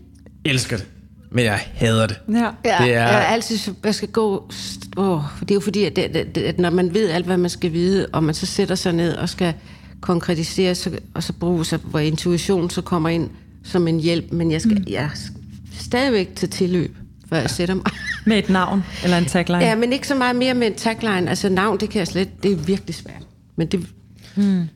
[0.46, 0.88] elsker det,
[1.32, 2.20] men jeg hader det.
[2.30, 2.50] Ja.
[2.64, 4.50] Det er- jeg er altid, jeg skal gå,
[4.98, 7.38] åh, for det er jo fordi, at, det, det, at når man ved alt, hvad
[7.38, 9.54] man skal vide, og man så sætter sig ned og skal
[10.02, 13.30] konkretisere, så, og så bruge sig, hvor intuition så kommer ind
[13.64, 14.86] som en hjælp, men jeg skal, mm.
[14.90, 15.36] jeg skal
[15.80, 16.98] stadigvæk til tilløb,
[17.30, 17.86] før jeg sætter mig.
[18.26, 19.64] Med et navn eller en tagline?
[19.66, 21.30] Ja, men ikke så meget mere med en tagline.
[21.30, 23.24] Altså navn, det kan jeg slet, det er virkelig svært.
[23.56, 23.88] Men det,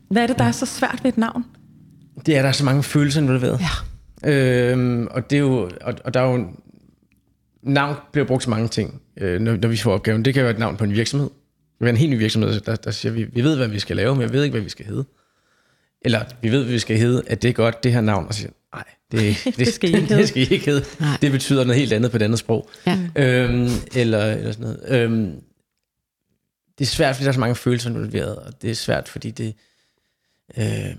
[0.09, 1.45] Hvad er det, der er så svært ved et navn?
[2.25, 3.59] Det er der er så mange følelser involveret.
[4.23, 4.71] ja.
[4.71, 5.69] Øhm, og det er jo...
[5.81, 6.47] Og, og der er jo...
[7.63, 10.25] Navn bliver brugt til mange ting, øh, når, når vi får opgaven.
[10.25, 11.27] Det kan være et navn på en virksomhed.
[11.27, 13.79] Det kan være en helt ny virksomhed, der, der siger, vi, vi ved, hvad vi
[13.79, 15.05] skal lave, men jeg ved ikke, hvad vi skal hedde.
[16.01, 18.25] Eller vi ved, hvad vi skal hedde, at det er godt, det her navn.
[18.27, 20.21] Og siger nej, det, det, Det skal I ikke hedde.
[20.21, 20.85] det skal I ikke hedde.
[20.99, 21.17] Nej.
[21.21, 22.69] Det betyder noget helt andet på et andet sprog.
[22.87, 22.97] Ja.
[23.15, 25.01] Øhm, eller, eller sådan noget.
[25.03, 25.31] Øhm,
[26.79, 29.31] det er svært, fordi der er så mange følelser involveret, og det er svært, fordi
[29.31, 29.55] det...
[30.57, 30.95] Øh,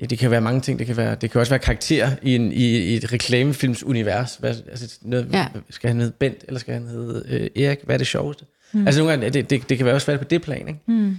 [0.00, 0.78] ja, det kan være mange ting.
[0.78, 4.36] Det kan, være, det kan også være karakter i, en, i, i et reklamefilms univers.
[4.36, 5.48] Hvad, altså noget, Ja.
[5.70, 7.78] Skal han hedde Bent, eller skal han hedde øh, Erik?
[7.82, 8.44] Hvad er det sjoveste?
[8.72, 8.86] Mm.
[8.86, 10.80] Altså nogle gange, det, det, det kan være også svært på det plan, ikke?
[10.86, 11.16] Mm.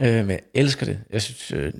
[0.00, 0.98] Øh, men jeg elsker det.
[1.10, 1.72] Jeg synes, øh,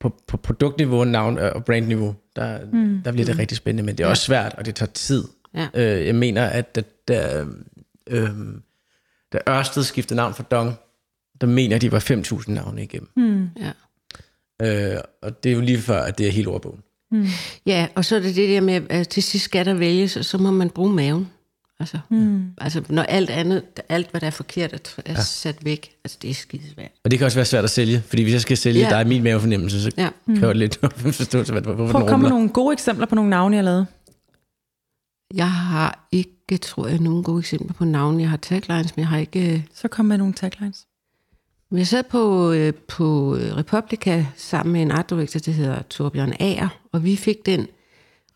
[0.00, 3.00] på, på produktniveau, navn og brandniveau, der, mm.
[3.04, 5.24] der bliver det rigtig spændende, men det er også svært, og det tager tid.
[5.54, 5.68] Ja.
[5.74, 7.44] Øh, jeg mener, at da, da,
[8.06, 8.28] øh,
[9.32, 10.74] da Ørsted skiftede navn for Dong,
[11.40, 13.08] der mener jeg, de var 5.000 navne igennem.
[13.16, 13.48] Mm.
[13.60, 13.70] ja.
[14.62, 16.80] Øh, og det er jo lige før, at det er helt ordbogen.
[17.66, 20.24] Ja, og så er det det der med, at til sidst skal der vælges, og
[20.24, 21.30] så må man bruge maven.
[21.80, 22.44] Altså, mm.
[22.58, 25.20] altså når alt andet, alt hvad der er forkert, er, ja.
[25.22, 25.90] sat væk.
[26.04, 26.90] Altså, det er skidesvært.
[27.04, 28.88] Og det kan også være svært at sælge, fordi hvis jeg skal sælge Ja.
[28.88, 30.08] dig min mavefornemmelse, så Ja.
[30.38, 30.78] kræver det lidt
[31.16, 32.30] forståelse, hvad- hvorfor Prøv den at komme med rumler.
[32.30, 33.86] nogle gode eksempler på nogle navne, jeg lavet.
[35.34, 36.30] Jeg har ikke,
[36.60, 38.22] tror jeg, nogen gode eksempler på navne.
[38.22, 39.52] Jeg har taglines, men jeg har ikke...
[39.52, 40.86] øh, Så kom med nogle taglines.
[41.72, 46.68] Jeg sad på, øh, på Republika sammen med en art director, der hedder Torbjørn Ager,
[46.92, 47.66] og vi fik den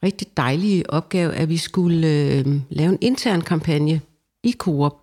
[0.03, 4.01] rigtig dejlige opgave, at vi skulle øh, lave en intern kampagne
[4.43, 4.97] i Coop,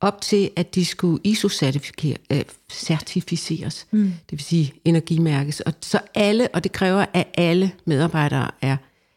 [0.00, 4.12] op til, at de skulle ISO-certificeres, mm.
[4.30, 5.60] det vil sige energimærkes.
[5.60, 8.76] Og så alle, og det kræver, at alle medarbejdere er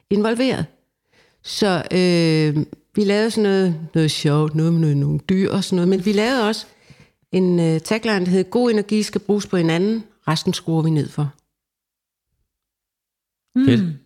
[0.10, 0.66] involveret.
[1.44, 2.66] Så øh,
[2.96, 6.06] vi lavede sådan noget, noget sjovt, noget med noget, nogle dyr og sådan noget, men
[6.06, 6.68] vi lavede også
[7.32, 11.10] en øh, tagline, der hed, god energi skal bruges på hinanden, resten skruer vi ned
[11.10, 11.34] for.
[13.66, 13.98] Fedt.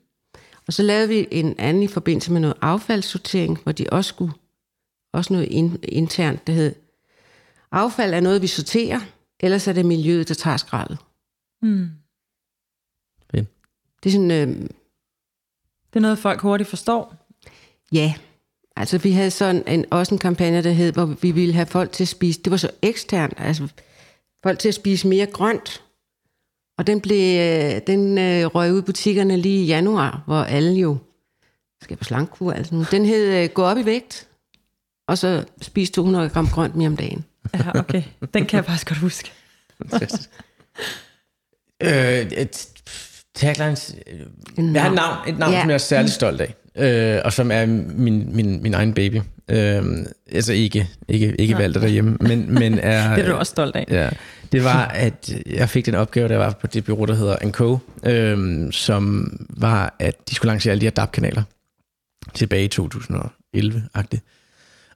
[0.67, 4.33] Og så lavede vi en anden i forbindelse med noget affaldssortering, hvor de også skulle,
[5.13, 6.75] også noget in, internt, der hed,
[7.71, 8.99] affald er noget, vi sorterer,
[9.39, 10.97] ellers er det miljøet, der tager skraldet.
[11.61, 11.89] Mm.
[13.31, 13.49] Fedt.
[14.03, 14.47] Det er sådan, øh,
[15.89, 17.27] Det er noget, folk hurtigt forstår.
[17.91, 18.13] ja,
[18.75, 21.91] altså vi havde sådan en, også en kampagne, der hed, hvor vi ville have folk
[21.91, 23.67] til at spise, det var så eksternt, altså
[24.43, 25.81] folk til at spise mere grønt.
[26.77, 30.73] Og den, blev, øh, den øh, røg ud i butikkerne lige i januar, hvor alle
[30.79, 30.97] jo
[31.83, 32.51] skal på slankkur.
[32.51, 32.85] Altså nu.
[32.91, 34.27] Den hed øh, Gå op i vægt,
[35.07, 37.25] og så spise 200 gram grønt mere om dagen.
[37.53, 38.03] Ja, okay.
[38.33, 39.31] Den kan jeg faktisk godt huske.
[39.77, 40.29] Fantastisk.
[41.83, 41.91] øh,
[42.31, 42.67] et,
[43.35, 43.95] taglines.
[44.07, 44.19] øh,
[44.73, 44.95] Jeg har et navn.
[44.95, 45.61] navn, et navn Ja.
[45.61, 49.21] som jeg er særlig stolt af, øh, og som er min, min, min egen baby.
[49.49, 49.83] Øh,
[50.31, 53.15] altså ikke, ikke, ikke valgt derhjemme, men, men er...
[53.15, 53.85] Det er du også stolt af.
[53.89, 54.09] Ja,
[54.51, 57.77] det var, at jeg fik den opgave, der var på det bureau, der hedder Anco,
[58.05, 61.43] øhm, som var, at de skulle lancere alle de her DAB-kanaler
[62.33, 64.21] tilbage i 2011-agtigt.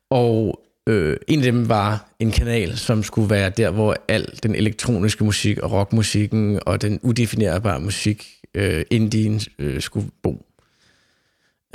[0.10, 4.56] Og øh, en af dem var en kanal, som skulle være der, hvor al den
[4.56, 10.46] elektroniske musik og rockmusikken og den udefinerbare musik, øh, indien, øh, skulle bo.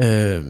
[0.01, 0.45] Øh,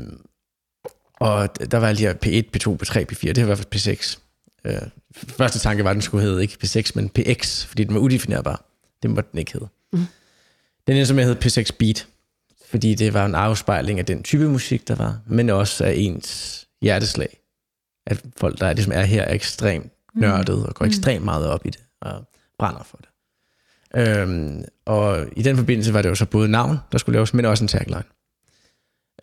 [1.20, 3.74] og der var alle de her P1, P2, P3, P4, det var i hvert fald
[3.74, 4.18] P6.
[4.64, 8.00] Øh, første tanke var, at den skulle hedde ikke P6, men PX, fordi den var
[8.00, 8.64] udefinerbar.
[9.02, 9.68] Det måtte den ikke hedde.
[9.92, 10.06] Mm.
[10.86, 12.06] Den ene, som jeg hed P6 Beat,
[12.70, 16.66] fordi det var en afspejling af den type musik, der var, men også af ens
[16.82, 17.38] hjerteslag.
[18.06, 21.46] At folk, der er, det, som er her, er ekstremt nørdet og går ekstremt meget
[21.46, 22.24] op i det og
[22.58, 23.08] brænder for det.
[23.96, 27.44] Øhm, og i den forbindelse var det jo så både navn, der skulle laves, men
[27.44, 28.02] også en tagline.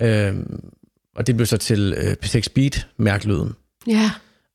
[0.02, 0.72] Øhm,
[1.16, 3.54] og det blev så til øh, P6 Beat, mærkelyden.
[3.88, 4.12] Ja.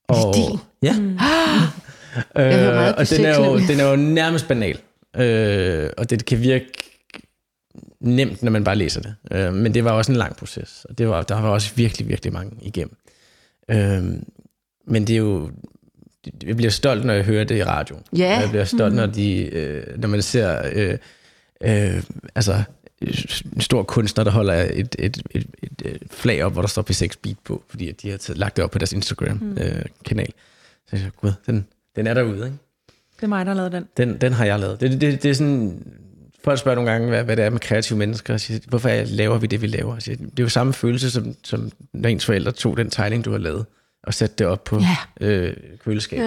[0.08, 0.58] Og, din?
[0.82, 1.00] ja.
[1.00, 1.18] Mm.
[2.36, 4.78] Øh, og den P6 er, jo, den er jo nærmest banal.
[5.16, 6.66] Øh, og det kan virke
[8.00, 9.14] nemt, når man bare læser det.
[9.30, 10.86] Øh, men det var også en lang proces.
[10.88, 12.96] Og det var, der var også virkelig, virkelig mange igennem.
[13.70, 14.04] Øh,
[14.86, 15.50] men det er jo...
[16.46, 18.02] Jeg bliver stolt, når jeg hører det i radioen.
[18.16, 18.36] Ja.
[18.36, 20.62] Og Jeg bliver stolt, når, de, øh, når man ser...
[20.72, 20.98] Øh,
[21.62, 22.02] øh,
[22.34, 22.62] altså,
[23.54, 25.46] en stor kunstner, der holder et, et, et,
[25.84, 28.64] et, flag op, hvor der står P6 Beat på, fordi de har taget, lagt det
[28.64, 29.76] op på deres Instagram-kanal.
[29.78, 30.32] Øh, kanal.
[30.90, 31.66] så jeg gud, den,
[31.96, 32.58] den er derude, ikke?
[33.16, 33.84] Det er mig, der har lavet den.
[33.96, 34.80] Den, den har jeg lavet.
[34.80, 35.82] Det, det, det er sådan,
[36.44, 39.04] folk spørger nogle gange, hvad, hvad det er med kreative mennesker, og siger, hvorfor er-
[39.04, 39.98] laver vi det, vi laver?
[39.98, 43.30] Siger, det er jo samme følelse, som, som når ens forældre tog den tegning, du
[43.30, 43.66] har lavet,
[44.02, 44.80] og satte det op på
[45.20, 45.26] Ja.
[45.26, 46.24] øh, køleskabet.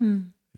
[0.00, 0.06] Ja.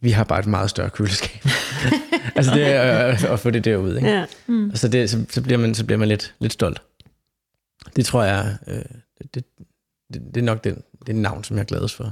[0.00, 1.44] Vi har bare et meget større køleskab.
[2.36, 3.96] altså det er øh, at få det derude.
[3.96, 4.08] Ikke?
[4.08, 4.24] ja.
[4.46, 4.70] Mm.
[4.70, 6.82] Og så, det, så, så bliver man, så bliver man lidt, lidt stolt.
[7.96, 8.82] Det tror jeg, øh,
[9.34, 12.04] det, det, det, er nok den, det navn, som jeg er gladest for.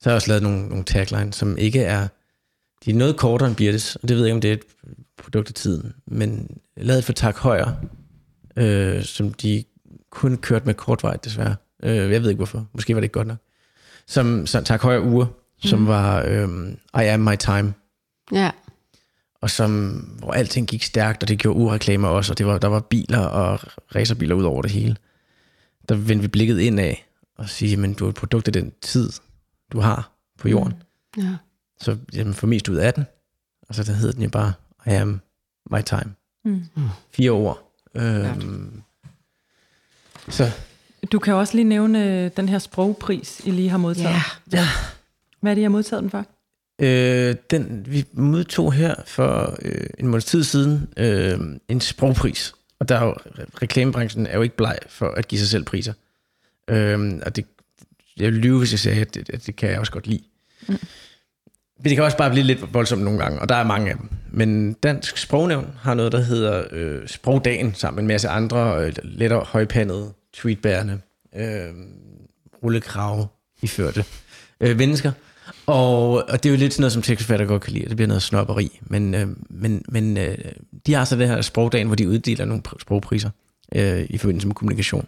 [0.00, 2.08] Så har jeg også lavet nogle, nogle taglines, som ikke er,
[2.84, 4.62] de er noget kortere end Birtes, og det ved jeg ikke, om det er et
[5.16, 7.72] produkt af tiden, men jeg lavede et for Tak Højer,
[8.56, 9.64] øh, som de
[10.10, 11.56] kun kørte med kort vej, desværre.
[11.82, 13.38] Øh, jeg ved ikke hvorfor, måske var det ikke godt nok.
[14.06, 15.26] Som, som Tak Højer Uge,
[15.64, 15.86] som Mm.
[15.86, 16.48] var øh,
[17.04, 17.74] I Am My Time,
[18.32, 18.50] ja.
[19.40, 22.68] og som, hvor alting gik stærkt, og det gjorde ureklamer også, og det var, der
[22.68, 23.60] var biler og
[23.94, 24.96] racerbiler ud over det hele.
[25.88, 27.06] Der vendte vi blikket ind af
[27.38, 29.10] og sige, men du er et produkt af den tid,
[29.72, 30.72] du har på jorden.
[31.16, 31.22] Mm.
[31.22, 31.36] ja.
[31.80, 33.04] Så jamen, få mest ud af den.
[33.68, 34.52] Og så der hedder den jo bare,
[34.86, 35.20] I am
[35.70, 36.14] my time.
[36.44, 36.64] Mm.
[37.10, 37.72] Fire ord.
[37.94, 38.82] Øhm,
[40.28, 40.50] så
[41.12, 44.16] Du kan også lige nævne øh, den her sprogpris, I lige har modtaget.
[44.52, 44.66] Ja.
[45.44, 46.26] Hvad er det, I har modtaget den for?
[46.80, 51.38] Øh, den, vi modtog her for øh, en måneds tid siden øh,
[51.68, 52.52] en sprogpris.
[52.78, 53.14] Og der er jo,
[53.62, 55.92] reklamebranchen er jo ikke bleg for at give sig selv priser.
[56.68, 57.46] Øh, og det,
[58.16, 60.22] jeg vil lyve, hvis jeg sagde, at det, at det kan jeg også godt lide.
[60.68, 60.78] Mm.
[61.78, 63.96] Men det kan også bare blive lidt voldsomt nogle gange, og der er mange af
[63.96, 64.08] dem.
[64.30, 68.92] Men Dansk Sprognævn har noget, der hedder øh, Sprogdagen, sammen med en masse andre øh,
[69.02, 71.00] lettere højpandede, tweetbærende,
[71.36, 71.72] øh,
[72.62, 73.28] rullekrav
[73.62, 74.04] iførte
[74.60, 75.12] øh, mennesker.
[75.66, 77.88] Og, og det er jo lidt sådan noget, som tekstforfatter godt kan lide.
[77.88, 78.80] Det bliver noget snopperi.
[78.82, 80.38] Men, øh, men, men øh,
[80.86, 83.30] de har så det her sprogdagen, hvor de uddeler nogle sprogpriser
[83.74, 85.06] øh, i forbindelse med kommunikation.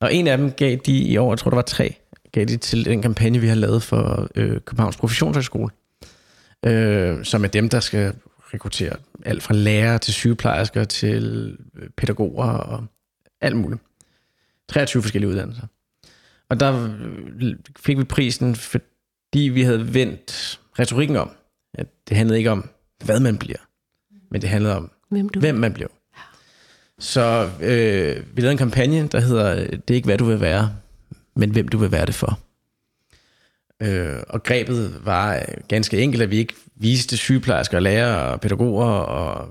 [0.00, 1.94] Og en af dem gav de i år, jeg tror der var tre,
[2.32, 5.70] gav de til den kampagne, vi har lavet for øh, Københavns Professionshøjskole.
[6.66, 8.12] Øh, som er dem, der skal
[8.54, 12.84] rekruttere alt fra lærere til sygeplejersker til øh, pædagoger og
[13.40, 13.80] alt muligt.
[14.68, 15.66] 23 forskellige uddannelser.
[16.48, 16.84] Og der
[17.40, 18.78] øh, fik vi prisen, for,
[19.32, 21.30] fordi vi havde vendt retorikken om.
[21.74, 22.68] At det handlede ikke om,
[23.04, 23.58] hvad man bliver,
[24.30, 25.90] men det handlede om, Hvem du hvem man blev.
[26.98, 30.76] Så øh, vi lavede en kampagne, der hedder, det er ikke hvad du vil være,
[31.36, 32.40] men hvem du vil være det for.
[33.82, 38.86] Øh, og grebet var øh, ganske enkelt, at vi ikke viste sygeplejersker, lærere, og pædagoger
[38.86, 39.48] og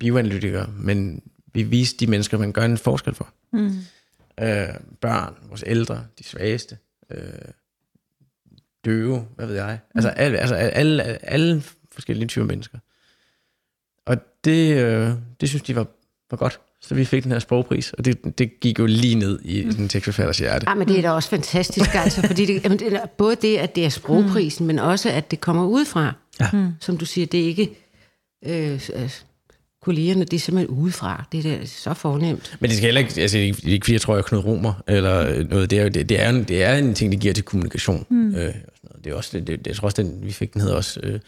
[0.00, 1.22] bioanalytikere, men
[1.54, 3.28] vi viste de mennesker, man gør en forskel for.
[3.52, 3.76] Mm.
[4.40, 4.68] Øh,
[5.00, 6.78] børn, vores ældre, de svageste,
[7.10, 7.22] øh,
[8.84, 9.78] døve, hvad ved jeg.
[9.94, 11.62] Altså, alle, altså alle, alle
[11.92, 12.78] forskellige typer mennesker.
[14.06, 15.10] Og det, øh,
[15.40, 15.86] det synes de var,
[16.30, 16.60] var godt.
[16.80, 19.74] Så vi fik den her sprogpris, og det, det gik jo lige ned i mm.
[19.74, 20.66] den tekstforfatters hjerte.
[20.68, 23.56] Ja, men det er da også fantastisk, altså, fordi det, jamen, det er både det,
[23.56, 26.12] at det er sprogprisen, men også, at det kommer udefra.
[26.40, 26.46] Ja.
[26.52, 26.72] Mm.
[26.80, 27.78] Som du siger, det er ikke
[28.44, 29.10] øh, øh,
[29.82, 31.24] kollegerne, det er simpelthen udefra.
[31.32, 32.56] Det er da så fornemt.
[32.60, 34.22] Men det skal heller ikke, altså det er ikke- ikke fordi, jeg tror, jeg er
[34.22, 35.70] Knud Romer, eller noget.
[35.70, 38.06] Det er, det, det, er, en, det er en ting, det giver til kommunikation.
[38.10, 38.34] Mm.
[38.34, 39.04] Øh, og sådan noget.
[39.04, 41.20] det er også, det, det, jeg tror også, den, vi fik den hedder også, øh,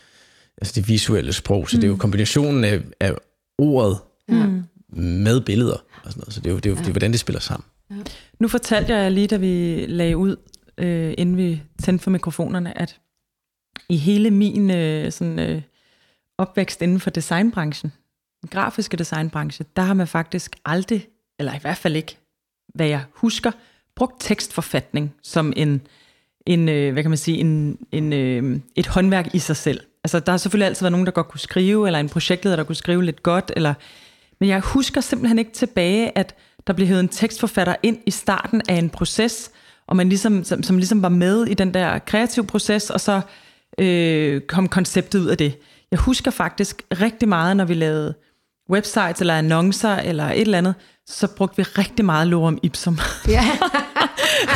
[0.61, 1.81] altså det visuelle sprog, så mm.
[1.81, 3.13] det er jo kombinationen af, af
[3.59, 3.99] ordet
[4.29, 4.63] Mm.
[4.99, 5.73] med billeder,
[6.05, 6.35] og sådan noget.
[6.35, 7.65] så det er jo, det er jo det er, hvordan det spiller sammen.
[8.41, 10.37] Nu fortalte jeg lige, da vi lagde ud,
[10.79, 12.97] øh, inden vi tændte for mikrofonerne, at
[13.89, 15.63] i hele min øh, sådan, øh,
[16.39, 17.93] opvækst inden for designbranchen,
[18.41, 22.17] den grafiske designbranche, der har man faktisk aldrig, eller i hvert fald ikke,
[22.75, 23.51] hvad jeg husker,
[23.97, 25.81] brugt tekstforfatning som en,
[26.47, 29.81] en øh, hvad kan man sige, en, en, øh, et håndværk i sig selv.
[30.05, 32.65] Altså, der har selvfølgelig altid været nogen, der godt kunne skrive, eller en projektleder, der
[32.65, 33.75] kunne skrive lidt godt, eller,
[34.41, 36.35] men jeg husker simpelthen ikke tilbage, at
[36.67, 39.51] der blev hævet en tekstforfatter ind i starten af en proces,
[39.87, 43.21] og man ligesom, som, som ligesom var med i den der kreative proces, og så
[43.79, 45.59] øh, kom konceptet ud af det.
[45.91, 48.15] Jeg husker faktisk rigtig meget, når vi lavede
[48.71, 50.75] websites eller annoncer eller et eller andet,
[51.07, 52.99] så brugte vi rigtig meget lorem ipsum.
[53.29, 53.45] Ja.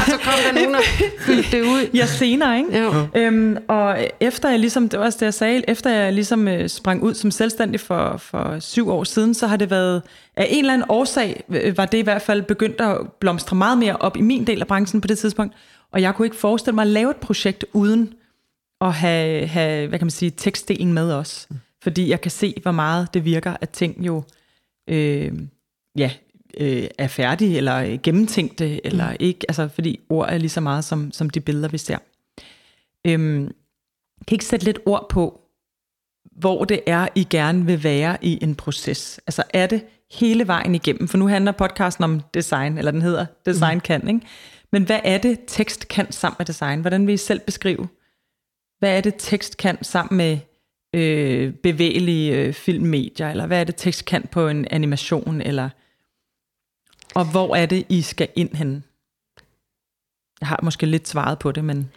[0.07, 0.83] så kom der nogen og
[1.19, 1.89] fyldte det ud.
[1.95, 2.79] ja, senere, ikke?
[2.79, 2.93] Jo.
[3.15, 6.69] Øhm, og efter jeg ligesom, det var også det, jeg sagde, efter jeg ligesom øh,
[6.69, 10.03] sprang ud som selvstændig for, for syv år siden, så har det været,
[10.37, 13.79] af en eller anden årsag, øh, var det i hvert fald begyndt at blomstre meget
[13.79, 15.55] mere op i min del af branchen på det tidspunkt,
[15.93, 18.13] og jeg kunne ikke forestille mig at lave et projekt uden
[18.81, 21.49] at have, have hvad kan man sige, tekstdelen med os.
[21.85, 24.23] Fordi jeg kan se, hvor meget det virker, at ting jo
[24.89, 25.33] øh,
[25.99, 26.11] ja,
[26.57, 29.17] øh, er færdige, eller gennemtænkte, eller mm.
[29.21, 29.41] ikke.
[29.49, 31.99] Altså, fordi ord er lige så meget som, som de billeder, vi ser.
[33.07, 33.55] Øhm,
[34.27, 35.41] kan ikke sætte lidt ord på,
[36.33, 39.21] hvor det er, I gerne vil være i en proces?
[39.27, 41.09] Altså er det hele vejen igennem?
[41.09, 43.81] For nu handler podcasten om design, eller den hedder Design mm.
[43.81, 44.27] kan, ikke?
[44.73, 46.81] Men hvad er det, tekst kan sammen med design?
[46.81, 47.89] Hvordan vil I selv beskrive?
[48.79, 50.39] Hvad er det, tekst kan sammen med
[50.95, 53.31] øh, bevægelige øh, filmmedier?
[53.31, 55.41] Eller hvad er det, tekst kan på en animation?
[55.41, 55.69] Eller
[57.15, 58.85] og hvor er det, I skal ind hen?
[60.41, 61.91] Jeg har måske lidt svaret på det, men...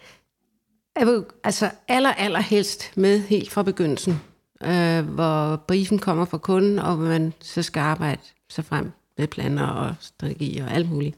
[0.98, 4.20] Jeg vil, altså aller, aller helst med helt fra begyndelsen,
[4.62, 9.66] øh, hvor briefen kommer fra kunden, og man så skal arbejde sig frem med planer
[9.66, 11.16] og strategi og alt muligt.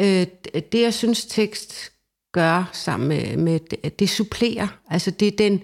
[0.00, 1.92] Øh, det, jeg synes, tekst
[2.32, 4.68] gør sammen med, med det, det supplerer.
[4.90, 5.62] Altså det er den,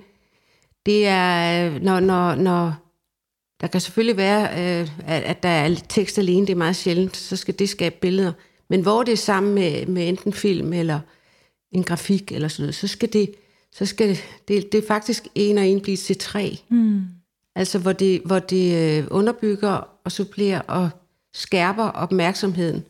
[0.86, 2.74] det er, når, når, når
[3.60, 7.16] der kan selvfølgelig være, øh, at, at der er tekst alene, det er meget sjældent,
[7.16, 8.32] så skal det skabe billeder.
[8.68, 11.00] Men hvor det er sammen med, med enten film eller
[11.72, 13.34] en grafik eller sådan noget, så skal det,
[13.72, 14.18] så skal
[14.48, 16.58] det, det, er faktisk en og en blive til tre.
[16.68, 17.04] Mm.
[17.54, 20.90] Altså hvor det, hvor det øh, underbygger og supplerer og
[21.34, 22.84] skærper opmærksomheden,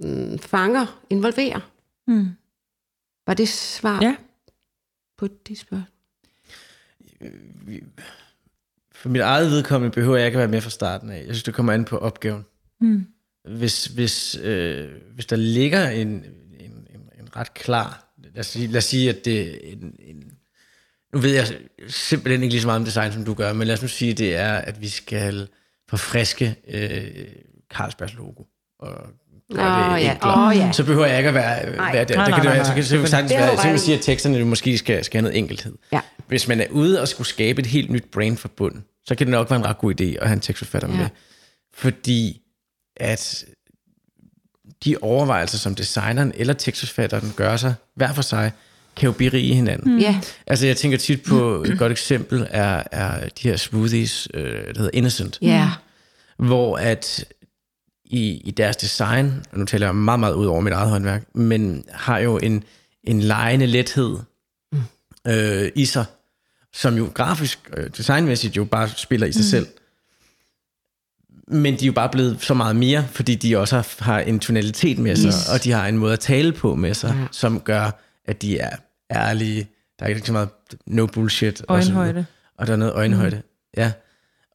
[0.00, 1.60] mm, fanger, involverer.
[2.06, 2.28] Mm.
[3.26, 4.16] Var det svar ja.
[5.18, 5.95] på det spørgsmål?
[8.92, 11.16] For mit eget vedkommende behøver jeg ikke at være med fra starten af.
[11.16, 12.44] Jeg synes, det kommer an på opgaven.
[12.80, 13.06] Mm.
[13.44, 16.24] Hvis, hvis, øh, hvis der ligger en, en,
[16.60, 18.02] en, en ret klar...
[18.34, 20.32] Lad os, sige, lad os sige, at det er en, en...
[21.12, 21.58] Nu ved jeg
[21.88, 24.10] simpelthen ikke lige så meget om design, som du gør, men lad os nu sige,
[24.10, 25.48] at det er, at vi skal
[25.88, 27.26] forfriske øh,
[27.70, 28.42] Carlsbergs logo.
[28.78, 29.06] Og
[29.50, 30.16] oh, ja.
[30.22, 30.72] Oh, ja.
[30.72, 31.76] Så behøver jeg ikke at være, være der.
[31.76, 34.02] Nej, der kan nej, det være, så kan det sagtens være, så kan sige, at
[34.02, 35.74] teksterne måske skal, skal have noget enkelhed.
[35.92, 36.00] Ja.
[36.26, 39.26] Hvis man er ude og skulle skabe et helt nyt brand for bunden, så kan
[39.26, 40.96] det nok være en ret god idé at have en tekstforfatter ja.
[40.96, 41.06] med.
[41.74, 42.40] Fordi
[42.96, 43.44] at
[44.84, 48.52] de overvejelser, som designeren eller tekstforfatteren gør sig, hver for sig,
[48.96, 49.92] kan jo berige hinanden.
[49.92, 50.00] Mm.
[50.00, 50.14] Yeah.
[50.46, 54.72] Altså jeg tænker tit på, et godt eksempel er, er de her smoothies, øh, der
[54.76, 55.38] hedder Innocent.
[55.44, 55.68] Yeah.
[56.38, 57.24] Hvor at
[58.10, 61.24] i, i deres design, og nu taler jeg meget, meget ud over mit eget håndværk,
[61.34, 62.64] men har jo en,
[63.04, 64.16] en lejende lethed
[64.72, 64.78] mm.
[65.26, 66.04] øh, i sig,
[66.72, 69.50] som jo grafisk, øh, designmæssigt jo bare spiller i sig mm.
[69.50, 69.66] selv.
[71.48, 74.40] Men de er jo bare blevet så meget mere, fordi de også har, har en
[74.40, 75.48] tonalitet med sig, yes.
[75.48, 77.26] og de har en måde at tale på med sig, ja.
[77.30, 77.90] som gør,
[78.24, 78.76] at de er
[79.12, 79.68] ærlige.
[79.98, 80.48] Der er ikke så meget
[80.86, 81.62] no bullshit.
[81.68, 82.18] Øjenhøjde.
[82.18, 83.36] Og, og der er noget øjenhøjde.
[83.36, 83.42] Mm.
[83.76, 83.92] Ja.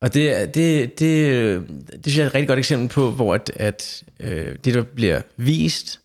[0.02, 3.52] Og det, det, det, det synes jeg er et rigtig godt eksempel på, hvor at,
[3.56, 6.00] at øh, det, der bliver vist,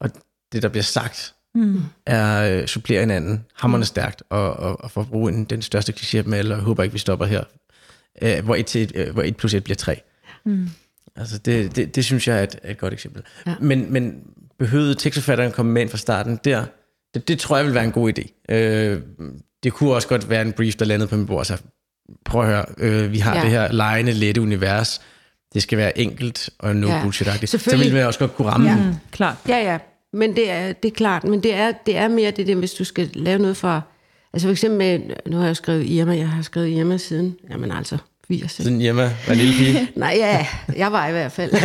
[0.00, 0.10] og
[0.52, 1.80] det, der bliver sagt, mm.
[2.06, 3.86] er øh, supplerer hinanden hammerne mm.
[3.86, 6.82] stærkt, og, og, og for at bruge en, den største kliché med alle, og håber
[6.82, 7.44] ikke, vi stopper her,
[8.22, 10.00] øh, hvor, et til, øh, hvor et plus et bliver tre.
[10.44, 10.68] Mm.
[11.16, 13.22] Altså det, det, det synes jeg er et, et godt eksempel.
[13.46, 13.54] Ja.
[13.60, 14.22] Men, men
[14.58, 16.64] behøvede tekstforfatteren komme med ind fra starten der,
[17.14, 18.54] det, det tror jeg vil være en god idé.
[18.54, 19.00] Øh,
[19.62, 21.62] det kunne også godt være en brief, der landede på min bord, så
[22.24, 23.42] prøv at høre, øh, vi har ja.
[23.42, 25.00] det her lejende, lette univers,
[25.54, 27.02] det skal være enkelt og no ja.
[27.02, 27.46] bullshit-agtigt.
[27.46, 28.76] Så vil man også godt kunne ramme ja.
[28.76, 29.00] den.
[29.10, 29.36] Klart.
[29.48, 29.78] Ja, ja.
[30.12, 32.72] Men det er, det er klart, men det er, det er mere det der, hvis
[32.72, 33.80] du skal lave noget fra...
[34.32, 37.72] Altså for eksempel med, nu har jeg skrevet Irma, jeg har skrevet Irma siden, jamen
[37.72, 37.98] altså,
[38.28, 38.52] 80.
[38.52, 39.90] Siden Irma var en lille pige?
[39.96, 40.46] Nej, ja,
[40.76, 41.52] jeg var i hvert fald.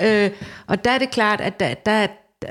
[0.06, 0.30] øh,
[0.66, 2.06] og der er det klart, at der, der,
[2.42, 2.48] der,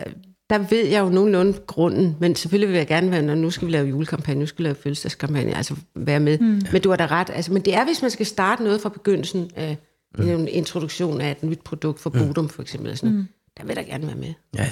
[0.53, 3.67] der ved jeg jo nogenlunde grunden, men selvfølgelig vil jeg gerne være, når nu skal
[3.67, 6.39] vi lave julekampagne, nu skal vi lave fødselsdagskampagne, altså være med.
[6.39, 6.61] Mm.
[6.71, 8.89] Men du har da ret, altså, men det er, hvis man skal starte noget fra
[8.89, 9.77] begyndelsen af
[10.17, 10.29] mm.
[10.29, 13.27] en introduktion af et nyt produkt for Bodum for eksempel, sådan mm.
[13.57, 14.33] der vil jeg gerne være med.
[14.55, 14.69] Ja, ja.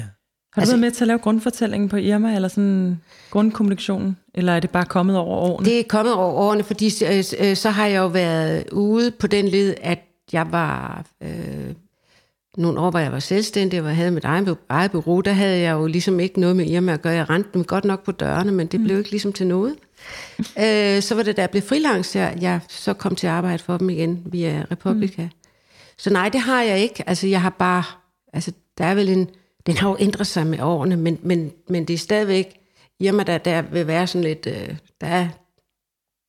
[0.53, 4.53] Har du altså, været med til at lave grundfortællingen på Irma, eller sådan grundkommunikationen, eller
[4.53, 5.65] er det bare kommet over årene?
[5.65, 9.27] Det er kommet over årene, fordi øh, øh, så har jeg jo været ude på
[9.27, 9.99] den led, at
[10.33, 11.73] jeg var øh,
[12.57, 15.71] nogle år, hvor jeg var selvstændig, og havde mit eget, eget bureau, der havde jeg
[15.71, 17.13] jo ligesom ikke noget med Irma at gøre.
[17.13, 18.83] Jeg rendte dem godt nok på dørene, men det mm.
[18.83, 19.75] blev ikke ligesom til noget.
[20.39, 23.63] øh, så var det, da jeg blev freelance, jeg, jeg så kom til at arbejde
[23.63, 25.23] for dem igen via Republika.
[25.23, 25.29] Mm.
[25.97, 27.09] Så nej, det har jeg ikke.
[27.09, 27.83] Altså, jeg har bare...
[28.33, 29.29] Altså, der er vel en...
[29.65, 32.57] Den har jo ændret sig med årene, men, men, men det er stadigvæk...
[32.99, 34.47] Irma, der, der vil være sådan lidt...
[34.47, 35.27] Øh, der er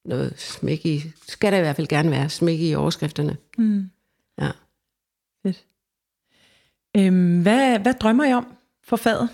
[0.04, 3.36] noget smæk i, skal der i hvert fald gerne være smæk i overskrifterne.
[3.58, 3.90] Mm.
[4.40, 4.48] Ja.
[6.96, 8.46] Øhm, hvad, hvad drømmer I om
[8.84, 9.28] for faget?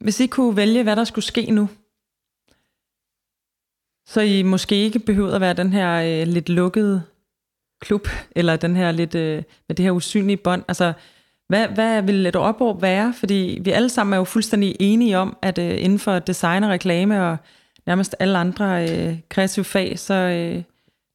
[0.00, 1.68] Hvis I kunne vælge, hvad der skulle ske nu,
[4.06, 7.02] så I måske ikke behøvede at være den her øh, lidt lukkede
[7.80, 10.64] klub, eller den her lidt øh, med det her usynlige bånd.
[10.68, 10.92] Altså,
[11.48, 13.14] hvad, hvad vil et opråb være?
[13.14, 16.70] Fordi vi alle sammen er jo fuldstændig enige om, at øh, inden for design og
[16.70, 17.36] reklame og
[17.86, 20.62] nærmest alle andre øh, kreative fag, så, øh,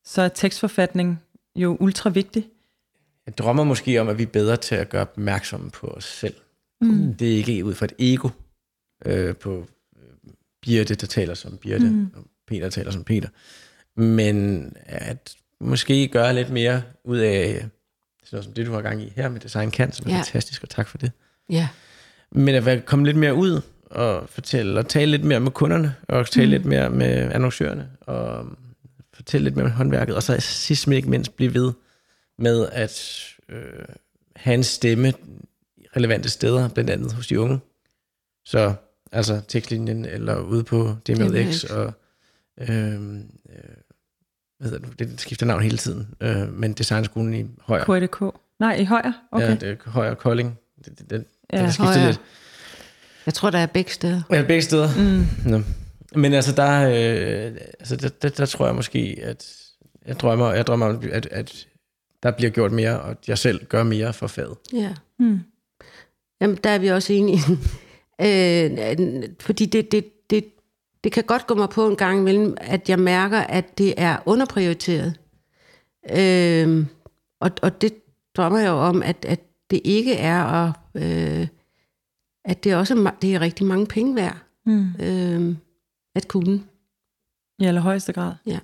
[0.06, 1.22] så er tekstforfatning
[1.56, 2.48] jo ultra vigtig.
[3.26, 6.36] Jeg drømmer måske om, at vi er bedre til at gøre opmærksomme på os selv.
[6.82, 7.14] Mm.
[7.14, 8.30] Det er ikke ud fra et ego
[9.06, 9.68] øh, på
[9.98, 12.10] øh, Birte, der taler som Birte, mm.
[12.16, 13.30] og Peter taler som Peter.
[13.96, 17.70] Men at måske gøre lidt mere ud af sådan
[18.32, 20.18] noget som det, du har gang i her med Design Kan, som er Ja.
[20.18, 21.12] fantastisk, og tak for det.
[21.50, 21.68] Ja.
[22.32, 26.30] Men at komme lidt mere ud og fortælle, og tale lidt mere med kunderne, og
[26.30, 26.52] tale mm.
[26.52, 28.46] lidt mere med annoncørerne, og
[29.14, 31.72] fortælle lidt mere med håndværket, og så sidst men ikke mindst blive ved
[32.38, 33.86] med at øh,
[34.36, 35.14] have en stemme
[35.78, 37.60] i relevante steder, blandt andet hos de unge.
[38.46, 38.74] Så
[39.12, 41.64] altså tekstlinjen, eller ude på DMX.
[41.64, 41.94] og
[42.58, 43.20] øh, øh,
[44.60, 47.84] hvad hedder det, det skifter navn hele tiden, øh, men designskolen i Højer.
[47.84, 48.36] KDK.
[48.60, 49.14] Nej, i højre?
[49.32, 49.48] Okay.
[49.48, 50.60] Ja, det er Højer Kolding.
[50.86, 52.06] Det, det, det, Ja, det skifter Højer.
[52.08, 52.22] lidt.
[53.26, 54.22] Jeg tror, der er begge steder.
[54.32, 54.90] Ja, begge steder.
[54.98, 55.52] Mm.
[55.52, 55.62] Nå.
[56.16, 59.56] Men altså, der, øh, altså der, der, der tror jeg måske, at
[60.06, 61.68] jeg drømmer, jeg drømmer at, at
[62.26, 64.58] der bliver gjort mere, og at jeg selv gør mere for faget.
[64.74, 64.94] Ja.
[65.20, 65.40] Mm.
[66.42, 67.40] Jamen, der er vi også enige.
[68.26, 70.46] øh, fordi det, det, det,
[71.04, 74.18] det kan godt gå mig på en gang imellem, at jeg mærker, at det er
[74.26, 75.20] underprioriteret.
[76.12, 76.86] Øh,
[77.42, 77.94] og, og det
[78.36, 81.48] drømmer jeg jo om, at, at det ikke er, at, øh,
[82.46, 84.88] at det også er, det er rigtig mange penge værd Mm.
[85.00, 85.56] øh,
[86.16, 86.64] at kunne.
[87.60, 88.34] I allerhøjeste grad.
[88.46, 88.60] Ja.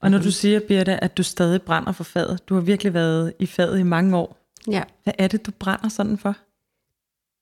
[0.00, 3.32] Og når du siger, Birte, at du stadig brænder for faget, du har virkelig været
[3.38, 4.36] i faget i mange år.
[4.70, 4.82] Ja.
[5.04, 6.36] Hvad er det, du brænder sådan for?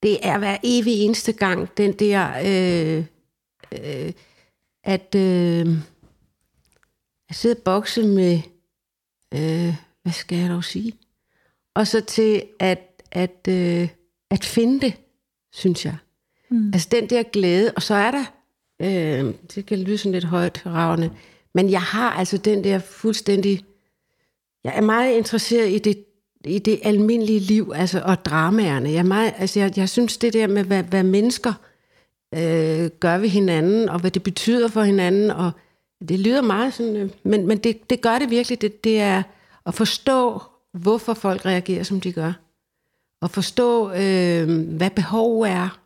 [0.05, 3.05] det er hver evig eneste gang, den der, øh,
[3.72, 4.12] øh,
[4.84, 5.66] at øh,
[7.28, 8.40] jeg sidder og bokse med,
[9.34, 10.92] øh, hvad skal jeg dog sige?
[11.74, 13.88] Og så til at, at, øh,
[14.30, 14.94] at finde det,
[15.52, 15.96] synes jeg.
[16.50, 16.70] Mm.
[16.74, 18.24] Altså den der glæde, og så er der,
[18.80, 21.11] øh, det kan lyde sådan lidt højt ravne,
[21.55, 23.64] men jeg har altså den der fuldstændig,
[24.64, 26.05] jeg er meget interesseret i det,
[26.44, 28.90] i det almindelige liv, altså, og dramaerne.
[28.90, 31.52] Jeg, er meget, altså, jeg, jeg synes det der med, hvad, hvad mennesker
[32.34, 35.52] øh, gør ved hinanden, og hvad det betyder for hinanden, og
[36.09, 38.61] det lyder meget sådan, øh, men, men det, det gør det virkelig.
[38.61, 39.22] Det, det er
[39.66, 40.42] at forstå,
[40.72, 42.32] hvorfor folk reagerer, som de gør.
[43.20, 45.80] Og forstå, øh, hvad behov er,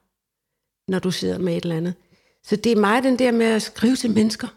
[0.89, 1.95] når du sidder med et eller andet.
[2.43, 4.49] Så det er meget den der med at skrive til mennesker.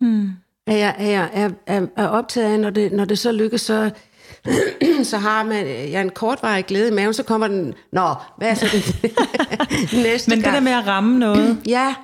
[0.00, 0.30] Mm.
[0.66, 3.60] Er jeg, er, jeg, er, er, er optaget af, når det, når det så lykkes,
[3.60, 3.90] så,
[5.02, 8.54] så har man ja, en kortvarig glæde i maven, så kommer den, nå, hvad er
[8.54, 9.12] så det
[10.04, 10.54] næste Men det gang?
[10.54, 11.94] der med at ramme noget, Ja,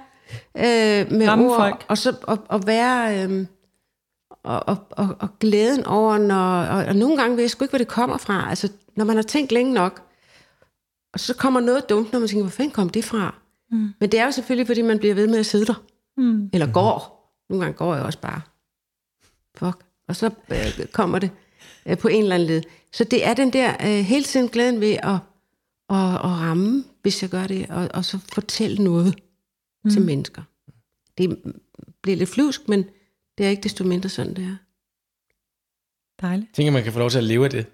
[0.56, 1.84] øh, med Ramme ord, folk.
[1.88, 3.24] og så og, og være...
[3.28, 3.46] Øh,
[4.44, 7.70] og, og, og, og glæden over, når, og, og nogle gange ved jeg sgu ikke,
[7.72, 8.46] hvor det kommer fra.
[8.48, 10.02] Altså, når man har tænkt længe nok,
[11.14, 13.34] og så kommer noget dumt, når man tænker, hvor fanden kom det fra?
[13.70, 13.88] Mm.
[14.00, 15.82] Men det er jo selvfølgelig, fordi man bliver ved med at sidde der.
[16.16, 16.50] Mm.
[16.52, 17.13] Eller går.
[17.54, 18.40] Nogle gange går jeg også bare.
[19.54, 19.84] Fuck.
[20.08, 21.30] Og så øh, kommer det
[21.86, 22.62] øh, på en eller anden led.
[22.92, 25.14] Så det er den der øh, hele tiden glæden ved at,
[25.90, 29.14] at, at ramme, hvis jeg gør det, og, og så fortælle noget
[29.84, 29.90] mm.
[29.90, 30.42] til mennesker.
[31.18, 31.38] Det
[32.02, 32.84] bliver lidt flusk, men
[33.38, 34.56] det er ikke desto mindre sådan, det er.
[36.26, 36.48] dejligt.
[36.48, 37.66] Jeg tænker, man kan få lov til at leve af det.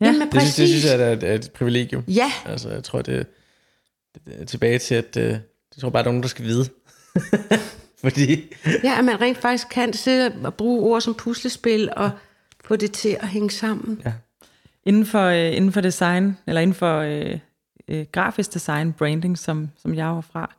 [0.00, 0.54] Ja, Jamen, Det synes, præcis.
[0.56, 2.04] det synes jeg er et, er et privilegium.
[2.08, 3.26] Ja, Altså, jeg tror, det,
[4.26, 5.40] det er tilbage til, at øh, jeg
[5.80, 6.68] tror bare, der er nogen, der skal vide.
[8.02, 12.10] Fordi, ja, at man rent faktisk kan sidde og bruge ord som puslespil og
[12.64, 14.02] få det til at hænge sammen.
[14.04, 14.12] ja.
[14.84, 17.38] Inden for, øh, inden for design, eller inden for øh,
[17.88, 20.54] øh, grafisk design, branding, som, som jeg var fra,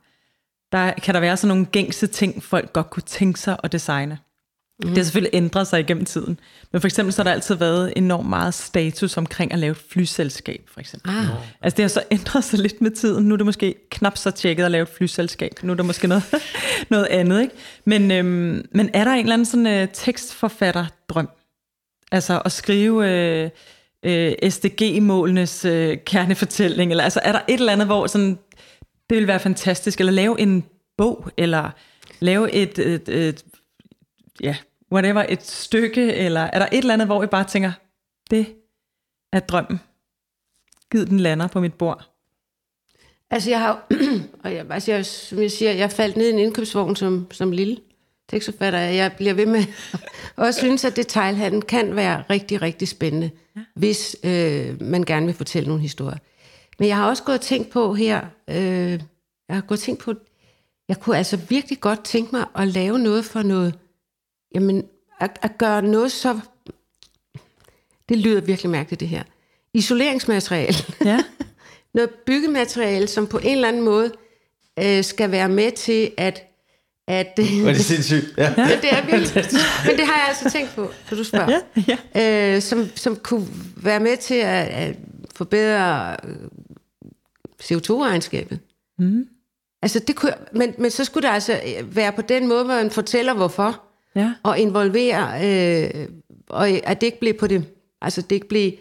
[0.72, 4.18] der kan der være sådan nogle gængse ting, folk godt kunne tænke sig at designe.
[4.82, 4.88] Mm.
[4.88, 6.40] Det har selvfølgelig ændret sig igennem tiden.
[6.72, 9.82] Men for eksempel så har der altid været enormt meget status omkring at lave et
[9.90, 11.10] flyselskab, for eksempel.
[11.10, 11.26] Ah.
[11.62, 13.24] Altså det har så ændret sig lidt med tiden.
[13.24, 15.52] Nu er det måske knap så tjekket at lave et flyselskab.
[15.62, 16.24] Nu er der måske noget,
[16.90, 17.54] noget andet, ikke?
[17.84, 21.28] Men, øhm, men er der en eller anden sådan øh, tekstforfatterdrøm?
[22.12, 23.50] Altså at skrive øh,
[24.02, 28.38] øh, SDG-målenes øh, kernefortælling, eller altså er der et eller andet, hvor sådan,
[29.10, 30.64] det vil være fantastisk, eller lave en
[30.96, 31.70] bog, eller
[32.20, 33.44] lave et, et, et
[34.40, 34.56] ja,
[34.92, 37.72] whatever, et stykke, eller er der et eller andet, hvor I bare tænker,
[38.30, 38.46] det
[39.32, 39.80] er drømmen.
[40.90, 42.08] Gid den lander på mit bord.
[43.30, 43.86] Altså, jeg har
[44.44, 47.52] og jeg, altså, jeg, som jeg siger, jeg faldt ned i en indkøbsvogn som, som
[47.52, 47.76] lille
[48.28, 49.64] tekstforfatter, jeg bliver ved med
[50.36, 53.60] og synes, at detailhandlen kan være rigtig, rigtig spændende, ja.
[53.74, 56.18] hvis øh, man gerne vil fortælle nogle historier.
[56.78, 58.20] Men jeg har også gået og tænkt på her,
[58.50, 59.00] øh,
[59.48, 60.14] jeg har gået og tænkt på,
[60.88, 63.74] jeg kunne altså virkelig godt tænke mig at lave noget for noget,
[64.54, 64.84] jamen,
[65.20, 66.40] at, at gøre noget så,
[68.08, 69.22] det lyder virkelig mærkeligt det her,
[69.74, 70.78] isoleringsmateriale.
[71.04, 71.24] Ja.
[71.94, 74.12] noget byggemateriale, som på en eller anden måde
[74.78, 76.42] øh, skal være med til at...
[77.06, 78.34] at Var det sindssygt?
[78.38, 78.54] Ja.
[78.56, 79.44] ja, det er virkelig.
[79.86, 81.60] Men det har jeg altså tænkt på, når du spørger.
[81.88, 82.56] Ja, ja.
[82.56, 83.46] Øh, som, som kunne
[83.76, 84.96] være med til at, at
[85.34, 86.36] forbedre øh,
[87.62, 88.58] CO2-regnskabet.
[88.98, 89.26] Mm.
[89.82, 92.90] Altså, det kunne, men, men så skulle det altså være på den måde, hvor man
[92.90, 93.82] fortæller hvorfor,
[94.16, 94.32] Ja.
[94.42, 95.90] og involvere, øh,
[96.48, 97.64] og at det ikke blev på det,
[98.02, 98.72] altså det ikke blev,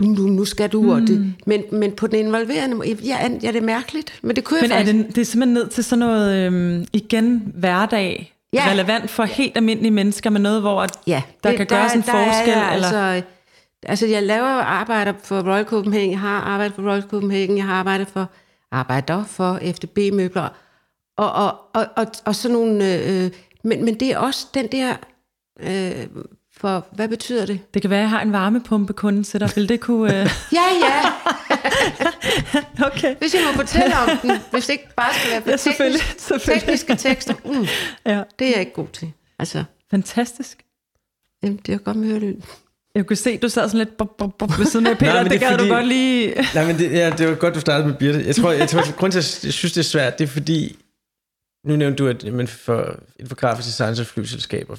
[0.00, 0.88] du, nu skal du, mm.
[0.88, 4.44] og det, men, men på den involverende måde, ja, ja, det er mærkeligt, men det
[4.44, 5.06] kunne Men jeg er faktisk.
[5.06, 8.66] det, det er simpelthen ned til sådan noget, øhm, igen, hverdag, Ja.
[8.70, 12.12] relevant for helt almindelige mennesker, med noget, hvor ja, der det- kan gøres en der
[12.12, 12.52] er forskel?
[12.52, 12.88] jeg, eller?
[12.98, 13.26] Altså,
[13.82, 17.74] altså, jeg laver arbejder for Royal Copenhagen, jeg har arbejdet for Royal Copenhagen, jeg har
[17.74, 18.30] arbejdet for,
[18.72, 20.48] arbejder for FDB-møbler,
[21.16, 23.30] og, og, og, og, og sådan nogle, øh,
[23.64, 24.96] men, men det er også den der,
[25.60, 26.06] øh,
[26.56, 27.60] for, hvad betyder det?
[27.74, 29.50] Det kan være, at jeg har en varmepumpe kunde til dig.
[29.56, 30.20] Vil det kunne...
[30.20, 30.30] Øh...
[30.52, 31.02] Ja, ja,
[32.88, 33.14] okay.
[33.18, 36.00] hvis jeg må fortælle om den, hvis det ikke bare skal være for Ja, selvfølgelig,
[36.00, 36.62] teknisk, selvfølgelig.
[36.62, 37.66] tekniske tekster, mm,
[38.12, 38.22] Ja.
[38.38, 39.12] det er jeg ikke god til.
[39.38, 40.58] Altså, Fantastisk.
[41.42, 42.34] jamen, det er godt med hørelyd.
[42.94, 45.14] Jeg kunne se, du sad sådan lidt bup, bup, bup, ved siden af Peter.
[45.14, 46.34] men det, det gad fordi- du godt lige...
[46.54, 48.22] Nej, men det, ja, det var godt, du startede med Birte.
[48.26, 50.28] Jeg tror, jeg tror at grunden til, at jeg synes, det er svært, det er
[50.28, 50.76] fordi,
[51.64, 54.76] nu nævnte du, at men for, inden for grafisk design, så er flyselskaber.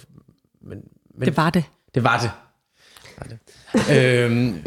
[0.62, 0.78] Men,
[1.16, 1.64] men Det var det.
[1.96, 2.32] Det var det.
[3.18, 4.20] Var det.
[4.24, 4.64] øhm,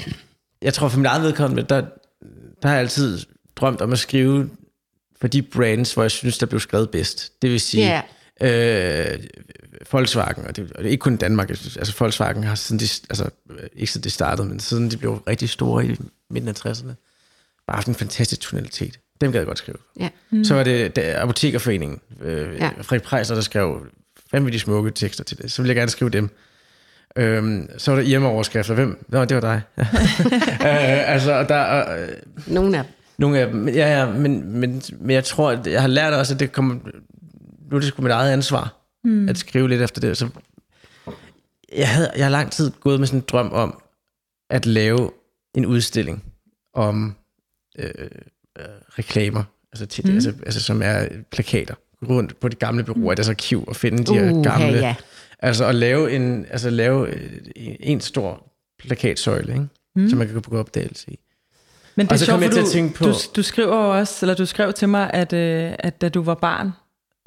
[0.62, 1.81] jeg tror for mit eget vedkommende, der,
[2.62, 3.19] der har jeg altid
[3.57, 4.51] drømt om at skrive
[5.21, 7.43] for de brands, hvor jeg synes, der blev skrevet bedst.
[7.43, 8.03] Det vil sige
[8.41, 9.12] Ja.
[9.12, 9.25] øh,
[9.93, 13.31] Volkswagen, og det, og det er ikke kun Danmark, altså Volkswagen har siden de, altså
[13.73, 15.97] ikke siden de startede, men siden de blev rigtig store i
[16.31, 16.93] midten af 60'erne,
[17.66, 19.01] bare haft en fantastisk tonalitet.
[19.21, 19.77] Dem gad jeg godt skrive.
[20.01, 20.09] Ja.
[20.31, 20.45] Mm.
[20.45, 22.71] Så var det, det Apotekerforeningen, øh, Ja.
[22.83, 23.87] Frederik Prejser, der skrev
[24.33, 25.53] vanvittigt smukke tekster til det.
[25.53, 26.31] Så ville jeg gerne skrive dem.
[27.16, 28.75] Øhm, så var der Irma-overskrifter.
[28.75, 29.05] Hvem?
[29.09, 29.62] Nå, det var dig.
[30.69, 32.09] øh, altså, der, øh,
[32.47, 32.93] Nogle af dem.
[33.19, 36.35] nogle af dem, ja, ja, men, men, men jeg tror, at jeg har lært også,
[36.35, 36.75] at det kommer,
[37.71, 39.29] nu er det sgu mit eget ansvar, mm.
[39.29, 40.16] at skrive lidt efter det.
[40.16, 40.29] Så
[41.77, 43.83] jeg, havde, jeg har lang tid gået med sådan en drøm om,
[44.51, 45.11] at lave
[45.55, 46.25] en udstilling
[46.75, 47.16] om
[47.79, 47.91] øh,
[48.99, 49.42] reklamer,
[49.72, 50.14] altså, til, mm.
[50.14, 51.74] altså, altså som er plakater,
[52.09, 54.94] rundt på de gamle bureauer i deres arkiv, og finde de her Uha, gamle, ja.
[55.38, 57.30] altså at lave en, altså lave øh,
[57.80, 58.46] en stor
[58.78, 59.66] plakatsøjle, ikke?
[59.96, 60.09] Mm.
[60.09, 61.18] som man kan gå på opdagelse i.
[61.96, 63.12] Men det Og er så sjovt, kom jeg for til at du, tænke på- du,
[63.36, 66.70] du skriver også, eller du skrev til mig, at, øh, at da du var barn,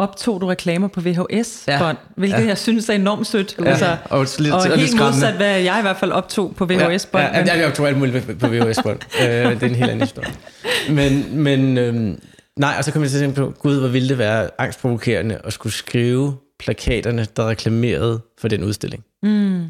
[0.02, 1.93] optog du reklamer på VHS-bånd, ja.
[2.18, 2.45] hvilket Ja.
[2.47, 3.56] jeg synes er enormt sødt.
[3.60, 6.66] Ja, Altså, og lidt- og og helt modsat, hvad jeg i hvert fald optog på
[6.66, 7.24] VHS-bånd.
[7.24, 8.99] Ja, ja, ja, jeg optog alt muligt på VHS-bånd.
[9.22, 10.30] øh, det er en helt anden historie.
[10.89, 12.20] Men, men øhm,
[12.60, 15.39] nej, og så kom jeg til at tænke på, gud, hvor ville det være angstprovokerende
[15.43, 19.04] at skulle skrive plakaterne, der reklamerede for den udstilling.
[19.24, 19.66] Mm.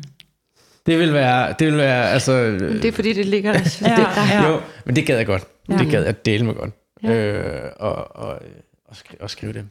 [0.85, 2.41] Det vil være, det vil være, altså...
[2.51, 3.59] Det er fordi, det ligger der.
[3.81, 4.05] Ja,
[4.41, 4.49] ja.
[4.51, 5.43] Jo, men det gad jeg godt.
[5.69, 5.77] Ja.
[5.77, 6.69] Det gad jeg dele mig godt.
[7.03, 7.09] Ja.
[7.13, 8.33] Øh, og, og,
[8.89, 9.63] og, skrive, og skrive det.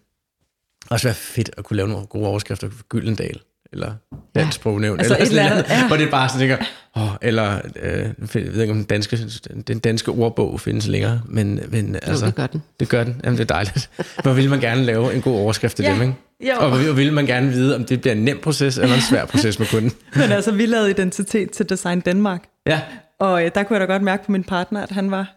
[0.90, 3.40] Også være fedt at kunne lave nogle gode overskrifter for Gyldendal,
[3.72, 3.92] eller
[4.34, 5.86] Dansk Sprognævn, Altså eller sådan noget, ja.
[5.86, 6.56] hvor det er bare sådan, tænker,
[6.96, 7.92] åh, eller, øh,
[8.34, 9.18] jeg ved ikke om den danske,
[9.68, 12.62] den danske ordbog findes længere, men, men altså, det gør den.
[12.80, 13.90] Det gør den, jamen det er dejligt.
[14.22, 15.92] Hvor vil man gerne lave en god overskrift til Ja.
[15.92, 16.14] dem, ikke?
[16.40, 16.52] Jo.
[16.58, 19.24] Og hvor vil man gerne vide, om det bliver en nem proces, eller en svær
[19.24, 19.92] proces med kunden.
[20.16, 22.44] Men altså, vi lavede identitet til Design Danmark.
[22.66, 22.80] Ja,
[23.20, 25.36] Og øh, der kunne jeg da godt mærke på min partner, at han var,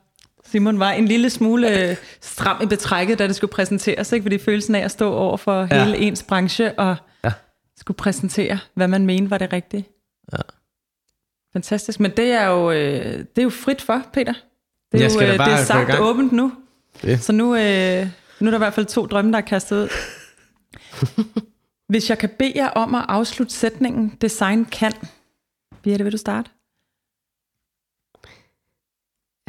[0.54, 4.12] Simon var en lille smule øh, stram i betrækket, da det skulle præsenteres.
[4.12, 4.24] Ikke?
[4.24, 5.84] Fordi følelsen af at stå over for ja.
[5.86, 7.32] Hele ens branche og Ja.
[7.78, 9.88] skulle præsentere, hvad man mente var det rigtige.
[10.34, 10.38] Ja.
[11.54, 12.00] Fantastisk.
[12.00, 14.34] Men det er jo, øh, det er jo frit for, Peter.
[14.34, 14.42] Det
[14.94, 16.52] er, Jeg jo, skal da øh, bare det er sagt åbent nu.
[17.02, 17.22] Det.
[17.24, 18.08] Så nu, øh,
[18.40, 19.90] nu er der i hvert fald to drømme, der er kastet ud.
[21.92, 24.94] Hvis jeg kan bede jer om at afslutte sætningen, design kan.
[25.84, 26.50] Birte, vil du starte?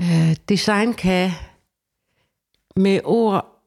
[0.01, 1.31] Øh, design kan
[2.77, 3.63] med ord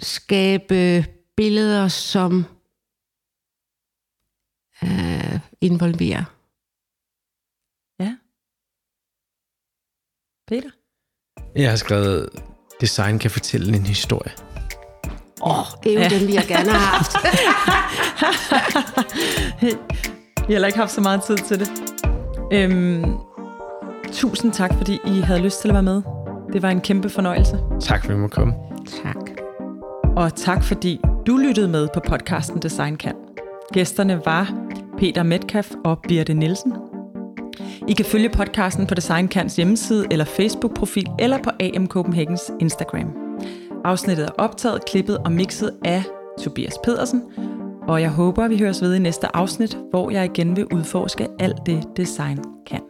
[0.00, 1.04] skabe
[1.36, 2.44] billeder, som
[4.82, 6.24] øh, involverer.
[8.00, 8.16] Ja.
[10.48, 10.70] Peter?
[11.54, 12.28] jeg har skrevet,
[12.80, 14.32] design kan fortælle en historie.
[15.42, 16.08] Åh, oh, det er jo Ja.
[16.18, 17.12] dem, vi har gerne har haft.
[19.62, 21.68] Jeg har heller ikke haft så meget tid til det.
[22.52, 23.04] Øhm,
[24.12, 26.02] tusind tak, fordi I havde lyst til at være med.
[26.52, 27.58] Det var en kæmpe fornøjelse.
[27.80, 28.54] Tak for, at vi må komme.
[29.02, 29.30] tak.
[30.16, 33.14] Og tak, fordi du lyttede med på podcasten Design Kan.
[33.72, 34.52] Gæsterne var
[34.98, 36.72] Peter Metcalf og Birte Nielsen.
[37.88, 43.12] I kan følge podcasten på Designkants hjemmeside eller Facebook-profil eller på AM Copenhagens Instagram.
[43.84, 46.02] Afsnittet er optaget, klippet og mixet af
[46.42, 47.22] Tobias Pedersen,
[47.88, 51.66] og jeg håber, vi høres ved i næste afsnit, hvor jeg igen vil udforske alt
[51.66, 52.80] det, design kan.